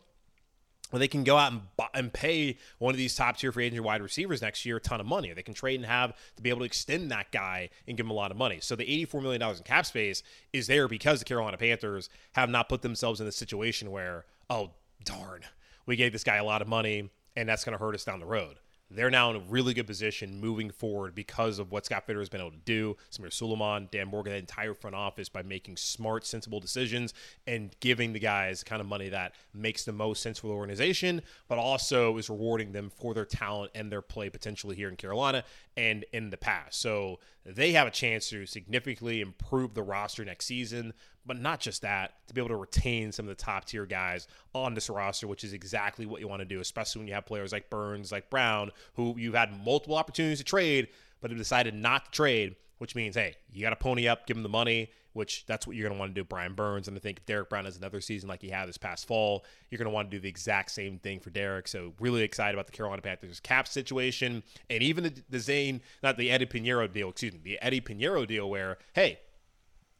well, 0.92 1.00
they 1.00 1.08
can 1.08 1.24
go 1.24 1.36
out 1.36 1.50
and, 1.50 1.62
buy, 1.76 1.88
and 1.92 2.12
pay 2.12 2.56
one 2.78 2.94
of 2.94 2.98
these 2.98 3.16
top 3.16 3.36
tier 3.36 3.50
free 3.50 3.66
agent 3.66 3.82
wide 3.82 4.00
receivers 4.00 4.40
next 4.40 4.64
year 4.64 4.76
a 4.76 4.80
ton 4.80 5.00
of 5.00 5.06
money. 5.06 5.32
Or 5.32 5.34
they 5.34 5.42
can 5.42 5.54
trade 5.54 5.80
and 5.80 5.86
have 5.86 6.14
to 6.36 6.42
be 6.42 6.50
able 6.50 6.60
to 6.60 6.66
extend 6.66 7.10
that 7.10 7.32
guy 7.32 7.70
and 7.88 7.96
give 7.96 8.06
him 8.06 8.10
a 8.10 8.14
lot 8.14 8.30
of 8.30 8.36
money. 8.36 8.58
So 8.60 8.76
the 8.76 8.86
$84 9.06 9.22
million 9.22 9.42
in 9.42 9.62
cap 9.64 9.86
space 9.86 10.22
is 10.52 10.68
there 10.68 10.86
because 10.86 11.18
the 11.18 11.24
Carolina 11.24 11.56
Panthers 11.56 12.10
have 12.34 12.48
not 12.48 12.68
put 12.68 12.82
themselves 12.82 13.18
in 13.18 13.26
the 13.26 13.32
situation 13.32 13.90
where, 13.90 14.24
oh, 14.48 14.70
darn, 15.02 15.40
we 15.84 15.96
gave 15.96 16.12
this 16.12 16.22
guy 16.22 16.36
a 16.36 16.44
lot 16.44 16.62
of 16.62 16.68
money 16.68 17.10
and 17.34 17.48
that's 17.48 17.64
going 17.64 17.76
to 17.76 17.84
hurt 17.84 17.96
us 17.96 18.04
down 18.04 18.20
the 18.20 18.26
road 18.26 18.60
they're 18.94 19.10
now 19.10 19.30
in 19.30 19.36
a 19.36 19.40
really 19.48 19.74
good 19.74 19.86
position 19.86 20.40
moving 20.40 20.70
forward 20.70 21.14
because 21.14 21.58
of 21.58 21.70
what 21.72 21.86
Scott 21.86 22.06
Fitter 22.06 22.18
has 22.18 22.28
been 22.28 22.40
able 22.40 22.50
to 22.50 22.56
do. 22.58 22.96
Samir 23.10 23.32
Suleiman, 23.32 23.88
Dan 23.90 24.08
Morgan, 24.08 24.32
the 24.32 24.38
entire 24.38 24.74
front 24.74 24.96
office 24.96 25.28
by 25.28 25.42
making 25.42 25.76
smart, 25.76 26.26
sensible 26.26 26.60
decisions 26.60 27.14
and 27.46 27.74
giving 27.80 28.12
the 28.12 28.18
guys 28.18 28.60
the 28.60 28.64
kind 28.64 28.80
of 28.80 28.86
money 28.86 29.08
that 29.08 29.34
makes 29.52 29.84
the 29.84 29.92
most 29.92 30.22
sense 30.22 30.38
for 30.38 30.48
the 30.48 30.52
organization, 30.52 31.22
but 31.48 31.58
also 31.58 32.16
is 32.18 32.30
rewarding 32.30 32.72
them 32.72 32.90
for 32.90 33.14
their 33.14 33.24
talent 33.24 33.70
and 33.74 33.90
their 33.90 34.02
play 34.02 34.30
potentially 34.30 34.76
here 34.76 34.88
in 34.88 34.96
Carolina 34.96 35.44
and 35.76 36.04
in 36.12 36.30
the 36.30 36.36
past. 36.36 36.80
So 36.80 37.18
they 37.44 37.72
have 37.72 37.86
a 37.86 37.90
chance 37.90 38.28
to 38.30 38.46
significantly 38.46 39.20
improve 39.20 39.74
the 39.74 39.82
roster 39.82 40.24
next 40.24 40.46
season. 40.46 40.94
But 41.26 41.40
not 41.40 41.60
just 41.60 41.82
that, 41.82 42.14
to 42.28 42.34
be 42.34 42.40
able 42.40 42.50
to 42.50 42.56
retain 42.56 43.10
some 43.10 43.26
of 43.26 43.36
the 43.36 43.42
top 43.42 43.64
tier 43.64 43.86
guys 43.86 44.28
on 44.54 44.74
this 44.74 44.90
roster, 44.90 45.26
which 45.26 45.42
is 45.42 45.54
exactly 45.54 46.04
what 46.04 46.20
you 46.20 46.28
want 46.28 46.40
to 46.40 46.46
do, 46.46 46.60
especially 46.60 47.00
when 47.00 47.08
you 47.08 47.14
have 47.14 47.24
players 47.24 47.52
like 47.52 47.70
Burns, 47.70 48.12
like 48.12 48.28
Brown, 48.28 48.70
who 48.94 49.14
you've 49.16 49.34
had 49.34 49.64
multiple 49.64 49.96
opportunities 49.96 50.38
to 50.38 50.44
trade, 50.44 50.88
but 51.20 51.30
have 51.30 51.38
decided 51.38 51.74
not 51.74 52.06
to 52.06 52.10
trade, 52.10 52.56
which 52.78 52.94
means, 52.94 53.16
hey, 53.16 53.36
you 53.50 53.62
got 53.62 53.70
to 53.70 53.76
pony 53.76 54.06
up, 54.06 54.26
give 54.26 54.36
them 54.36 54.42
the 54.42 54.50
money, 54.50 54.90
which 55.14 55.46
that's 55.46 55.66
what 55.66 55.76
you're 55.76 55.88
going 55.88 55.96
to 55.96 55.98
want 55.98 56.14
to 56.14 56.20
do. 56.20 56.24
Brian 56.24 56.52
Burns, 56.54 56.88
and 56.88 56.96
I 56.96 57.00
think 57.00 57.18
if 57.18 57.26
Derrick 57.26 57.48
Brown 57.48 57.64
has 57.64 57.76
another 57.78 58.00
season 58.00 58.28
like 58.28 58.42
he 58.42 58.50
had 58.50 58.68
this 58.68 58.76
past 58.76 59.06
fall, 59.06 59.44
you're 59.70 59.78
going 59.78 59.88
to 59.88 59.94
want 59.94 60.10
to 60.10 60.16
do 60.16 60.20
the 60.20 60.28
exact 60.28 60.72
same 60.72 60.98
thing 60.98 61.20
for 61.20 61.30
Derrick. 61.30 61.68
So 61.68 61.94
really 62.00 62.22
excited 62.22 62.54
about 62.54 62.66
the 62.66 62.72
Carolina 62.72 63.00
Panthers 63.00 63.40
cap 63.40 63.66
situation, 63.66 64.42
and 64.68 64.82
even 64.82 65.04
the, 65.04 65.14
the 65.30 65.38
Zane, 65.38 65.80
not 66.02 66.18
the 66.18 66.30
Eddy 66.30 66.46
Piñeiro 66.46 66.92
deal, 66.92 67.08
excuse 67.08 67.32
me, 67.32 67.40
the 67.42 67.62
Eddy 67.62 67.80
Piñeiro 67.80 68.26
deal, 68.26 68.50
where 68.50 68.76
hey, 68.92 69.20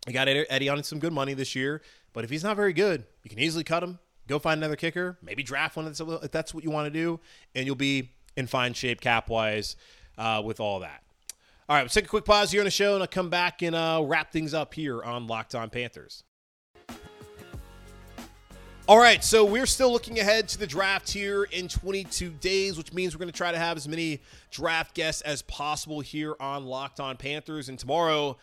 I 0.06 0.12
got 0.12 0.28
Eddy 0.28 0.68
on 0.68 0.82
some 0.82 0.98
good 0.98 1.12
money 1.12 1.34
this 1.34 1.54
year, 1.54 1.80
but 2.12 2.24
if 2.24 2.30
he's 2.30 2.44
not 2.44 2.56
very 2.56 2.72
good, 2.72 3.04
you 3.22 3.30
can 3.30 3.38
easily 3.38 3.64
cut 3.64 3.82
him. 3.82 3.98
Go 4.26 4.38
find 4.38 4.58
another 4.58 4.76
kicker, 4.76 5.18
maybe 5.22 5.42
draft 5.42 5.76
one 5.76 5.86
if 5.86 6.30
that's 6.30 6.54
what 6.54 6.64
you 6.64 6.70
want 6.70 6.86
to 6.86 6.90
do, 6.90 7.20
and 7.54 7.66
you'll 7.66 7.74
be 7.74 8.10
in 8.36 8.46
fine 8.46 8.72
shape 8.72 9.00
cap 9.00 9.28
wise 9.28 9.76
uh, 10.16 10.42
with 10.44 10.60
all 10.60 10.80
that. 10.80 11.02
All 11.68 11.76
right, 11.76 11.82
let's 11.82 11.94
take 11.94 12.04
a 12.04 12.08
quick 12.08 12.24
pause 12.24 12.50
here 12.50 12.60
on 12.60 12.66
the 12.66 12.70
show, 12.70 12.94
and 12.94 13.02
I'll 13.02 13.06
come 13.06 13.30
back 13.30 13.62
and 13.62 13.74
uh, 13.74 14.02
wrap 14.04 14.32
things 14.32 14.52
up 14.52 14.74
here 14.74 15.02
on 15.02 15.26
Locked 15.26 15.54
On 15.54 15.70
Panthers. 15.70 16.24
All 18.86 18.98
right, 18.98 19.24
so 19.24 19.46
we're 19.46 19.64
still 19.64 19.90
looking 19.90 20.18
ahead 20.18 20.46
to 20.48 20.58
the 20.58 20.66
draft 20.66 21.10
here 21.10 21.44
in 21.44 21.68
22 21.68 22.28
days, 22.32 22.76
which 22.76 22.92
means 22.92 23.14
we're 23.14 23.20
going 23.20 23.32
to 23.32 23.36
try 23.36 23.50
to 23.50 23.58
have 23.58 23.78
as 23.78 23.88
many 23.88 24.20
draft 24.50 24.94
guests 24.94 25.22
as 25.22 25.40
possible 25.40 26.00
here 26.00 26.36
on 26.38 26.66
Locked 26.66 27.00
On 27.00 27.16
Panthers. 27.16 27.70
And 27.70 27.78
tomorrow, 27.78 28.36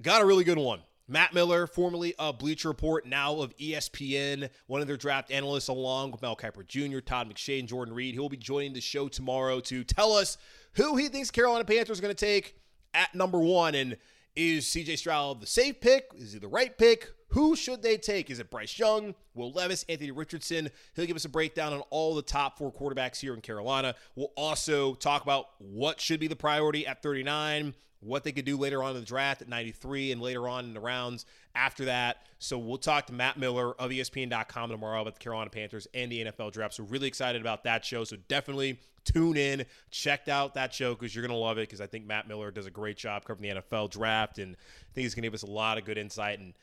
got 0.00 0.22
a 0.22 0.24
really 0.24 0.44
good 0.44 0.58
one. 0.58 0.82
Matt 1.08 1.32
Miller, 1.32 1.66
formerly 1.66 2.14
of 2.16 2.38
Bleacher 2.38 2.68
Report, 2.68 3.06
now 3.06 3.40
of 3.40 3.56
ESPN, 3.56 4.50
one 4.66 4.82
of 4.82 4.86
their 4.86 4.98
draft 4.98 5.30
analysts, 5.30 5.68
along 5.68 6.10
with 6.10 6.20
Mel 6.20 6.36
Kiper 6.36 6.66
Jr., 6.66 7.00
Todd 7.00 7.32
McShay, 7.32 7.58
and 7.58 7.66
Jordan 7.66 7.94
Reid. 7.94 8.12
He 8.12 8.20
will 8.20 8.28
be 8.28 8.36
joining 8.36 8.74
the 8.74 8.80
show 8.80 9.08
tomorrow 9.08 9.60
to 9.60 9.84
tell 9.84 10.12
us 10.12 10.36
who 10.74 10.96
he 10.96 11.08
thinks 11.08 11.30
Carolina 11.30 11.64
Panthers 11.64 11.98
are 11.98 12.02
going 12.02 12.14
to 12.14 12.26
take 12.26 12.56
at 12.92 13.14
number 13.14 13.38
one. 13.38 13.74
And 13.74 13.96
is 14.36 14.66
CJ 14.66 14.98
Stroud 14.98 15.40
the 15.40 15.46
safe 15.46 15.80
pick? 15.80 16.10
Is 16.14 16.34
he 16.34 16.38
the 16.38 16.46
right 16.46 16.76
pick? 16.76 17.10
Who 17.30 17.56
should 17.56 17.82
they 17.82 17.96
take? 17.96 18.30
Is 18.30 18.38
it 18.38 18.50
Bryce 18.50 18.78
Young, 18.78 19.14
Will 19.34 19.52
Levis, 19.52 19.84
Anthony 19.88 20.10
Richardson? 20.10 20.70
He'll 20.94 21.06
give 21.06 21.16
us 21.16 21.24
a 21.24 21.28
breakdown 21.28 21.72
on 21.72 21.80
all 21.90 22.14
the 22.14 22.22
top 22.22 22.56
four 22.56 22.72
quarterbacks 22.72 23.20
here 23.20 23.34
in 23.34 23.40
Carolina. 23.40 23.94
We'll 24.14 24.32
also 24.36 24.94
talk 24.94 25.22
about 25.22 25.46
what 25.58 26.00
should 26.00 26.20
be 26.20 26.26
the 26.26 26.36
priority 26.36 26.86
at 26.86 27.02
39, 27.02 27.74
what 28.00 28.24
they 28.24 28.32
could 28.32 28.44
do 28.44 28.56
later 28.56 28.82
on 28.82 28.94
in 28.94 29.00
the 29.00 29.06
draft 29.06 29.42
at 29.42 29.48
93 29.48 30.12
and 30.12 30.20
later 30.20 30.48
on 30.48 30.64
in 30.64 30.74
the 30.74 30.80
rounds 30.80 31.26
after 31.54 31.86
that. 31.86 32.18
So 32.38 32.56
we'll 32.58 32.78
talk 32.78 33.06
to 33.06 33.12
Matt 33.12 33.38
Miller 33.38 33.72
of 33.74 33.90
ESPN.com 33.90 34.70
tomorrow 34.70 35.02
about 35.02 35.14
the 35.14 35.20
Carolina 35.20 35.50
Panthers 35.50 35.88
and 35.94 36.10
the 36.10 36.24
NFL 36.26 36.52
draft. 36.52 36.74
So 36.74 36.84
really 36.84 37.08
excited 37.08 37.40
about 37.40 37.64
that 37.64 37.84
show. 37.84 38.04
So 38.04 38.16
definitely 38.28 38.78
tune 39.04 39.36
in, 39.36 39.64
check 39.90 40.28
out 40.28 40.54
that 40.54 40.72
show 40.72 40.94
because 40.94 41.14
you're 41.14 41.26
going 41.26 41.36
to 41.36 41.42
love 41.42 41.58
it 41.58 41.62
because 41.62 41.80
I 41.80 41.86
think 41.86 42.06
Matt 42.06 42.28
Miller 42.28 42.50
does 42.50 42.66
a 42.66 42.70
great 42.70 42.96
job 42.96 43.24
covering 43.24 43.54
the 43.54 43.60
NFL 43.60 43.90
draft 43.90 44.38
and 44.38 44.54
I 44.54 44.94
think 44.94 45.04
he's 45.04 45.14
going 45.14 45.22
to 45.22 45.26
give 45.26 45.34
us 45.34 45.42
a 45.42 45.50
lot 45.50 45.78
of 45.78 45.84
good 45.84 45.98
insight. 45.98 46.38
And 46.38 46.54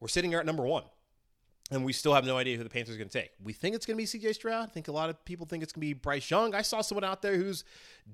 we're 0.00 0.08
sitting 0.08 0.30
here 0.30 0.40
at 0.40 0.46
number 0.46 0.64
one 0.64 0.84
and 1.70 1.84
we 1.84 1.92
still 1.92 2.14
have 2.14 2.24
no 2.24 2.36
idea 2.36 2.56
who 2.56 2.62
the 2.62 2.70
Panthers 2.70 2.94
are 2.94 2.98
going 2.98 3.08
to 3.08 3.20
take. 3.20 3.30
We 3.42 3.52
think 3.52 3.74
it's 3.74 3.86
going 3.86 3.96
to 3.96 4.02
be 4.02 4.06
CJ 4.06 4.34
Stroud. 4.34 4.64
I 4.64 4.70
think 4.70 4.88
a 4.88 4.92
lot 4.92 5.10
of 5.10 5.24
people 5.24 5.46
think 5.46 5.62
it's 5.62 5.72
going 5.72 5.80
to 5.80 5.86
be 5.86 5.94
Bryce 5.94 6.30
Young. 6.30 6.54
I 6.54 6.62
saw 6.62 6.80
someone 6.80 7.04
out 7.04 7.22
there 7.22 7.36
who's 7.36 7.64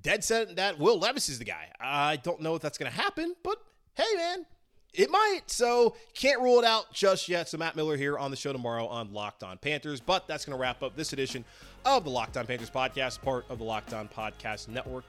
dead 0.02 0.24
set 0.24 0.56
that 0.56 0.78
Will 0.78 0.98
Levis 0.98 1.28
is 1.28 1.38
the 1.38 1.44
guy. 1.44 1.68
I 1.80 2.16
don't 2.16 2.40
know 2.40 2.54
if 2.54 2.62
that's 2.62 2.78
going 2.78 2.90
to 2.90 2.96
happen, 2.96 3.34
but 3.42 3.58
hey, 3.94 4.04
man, 4.16 4.46
it 4.94 5.10
might. 5.10 5.42
So 5.46 5.96
can't 6.14 6.40
rule 6.40 6.58
it 6.58 6.64
out 6.64 6.92
just 6.92 7.28
yet. 7.28 7.48
So 7.48 7.58
Matt 7.58 7.76
Miller 7.76 7.96
here 7.96 8.18
on 8.18 8.30
the 8.30 8.36
show 8.36 8.52
tomorrow 8.52 8.86
on 8.86 9.12
Locked 9.12 9.42
On 9.42 9.58
Panthers. 9.58 10.00
But 10.00 10.26
that's 10.26 10.44
going 10.44 10.56
to 10.56 10.60
wrap 10.60 10.82
up 10.82 10.96
this 10.96 11.12
edition 11.12 11.44
of 11.84 12.04
the 12.04 12.10
Locked 12.10 12.36
On 12.38 12.46
Panthers 12.46 12.70
podcast, 12.70 13.20
part 13.20 13.44
of 13.50 13.58
the 13.58 13.64
Locked 13.64 13.92
On 13.92 14.08
Podcast 14.08 14.68
Network 14.68 15.04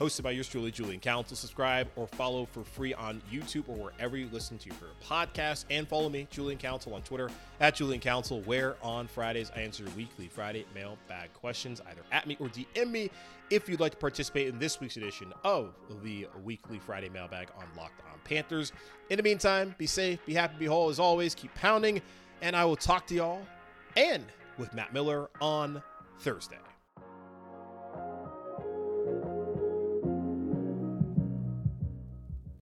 hosted 0.00 0.22
by 0.22 0.30
yours 0.30 0.48
truly, 0.48 0.70
Julian 0.70 0.98
Council. 0.98 1.36
Subscribe 1.36 1.86
or 1.94 2.06
follow 2.06 2.46
for 2.46 2.64
free 2.64 2.94
on 2.94 3.20
YouTube 3.30 3.68
or 3.68 3.76
wherever 3.76 4.16
you 4.16 4.28
listen 4.32 4.56
to 4.58 4.68
your 4.68 4.76
podcast. 5.06 5.66
And 5.68 5.86
follow 5.86 6.08
me, 6.08 6.26
Julian 6.30 6.58
Council, 6.58 6.94
on 6.94 7.02
Twitter 7.02 7.28
at 7.60 7.74
Julian 7.74 8.00
Council, 8.00 8.40
where 8.42 8.76
on 8.82 9.06
Fridays 9.06 9.52
I 9.54 9.60
answer 9.60 9.84
weekly 9.96 10.28
Friday 10.28 10.64
mailbag 10.74 11.32
questions, 11.34 11.82
either 11.86 12.00
at 12.12 12.26
me 12.26 12.36
or 12.40 12.48
DM 12.48 12.90
me 12.90 13.10
if 13.50 13.68
you'd 13.68 13.80
like 13.80 13.92
to 13.92 13.98
participate 13.98 14.48
in 14.48 14.58
this 14.58 14.80
week's 14.80 14.96
edition 14.96 15.34
of 15.44 15.74
the 16.02 16.26
weekly 16.44 16.78
Friday 16.78 17.10
mailbag 17.10 17.48
on 17.58 17.64
Locked 17.76 18.00
On 18.10 18.18
Panthers. 18.24 18.72
In 19.10 19.18
the 19.18 19.22
meantime, 19.22 19.74
be 19.76 19.86
safe, 19.86 20.24
be 20.24 20.32
happy, 20.32 20.54
be 20.58 20.66
whole 20.66 20.88
as 20.88 20.98
always. 20.98 21.34
Keep 21.34 21.54
pounding, 21.54 22.00
and 22.40 22.56
I 22.56 22.64
will 22.64 22.76
talk 22.76 23.06
to 23.08 23.14
y'all 23.14 23.42
and 23.96 24.24
with 24.56 24.72
Matt 24.72 24.94
Miller 24.94 25.28
on 25.40 25.82
Thursday. 26.20 26.56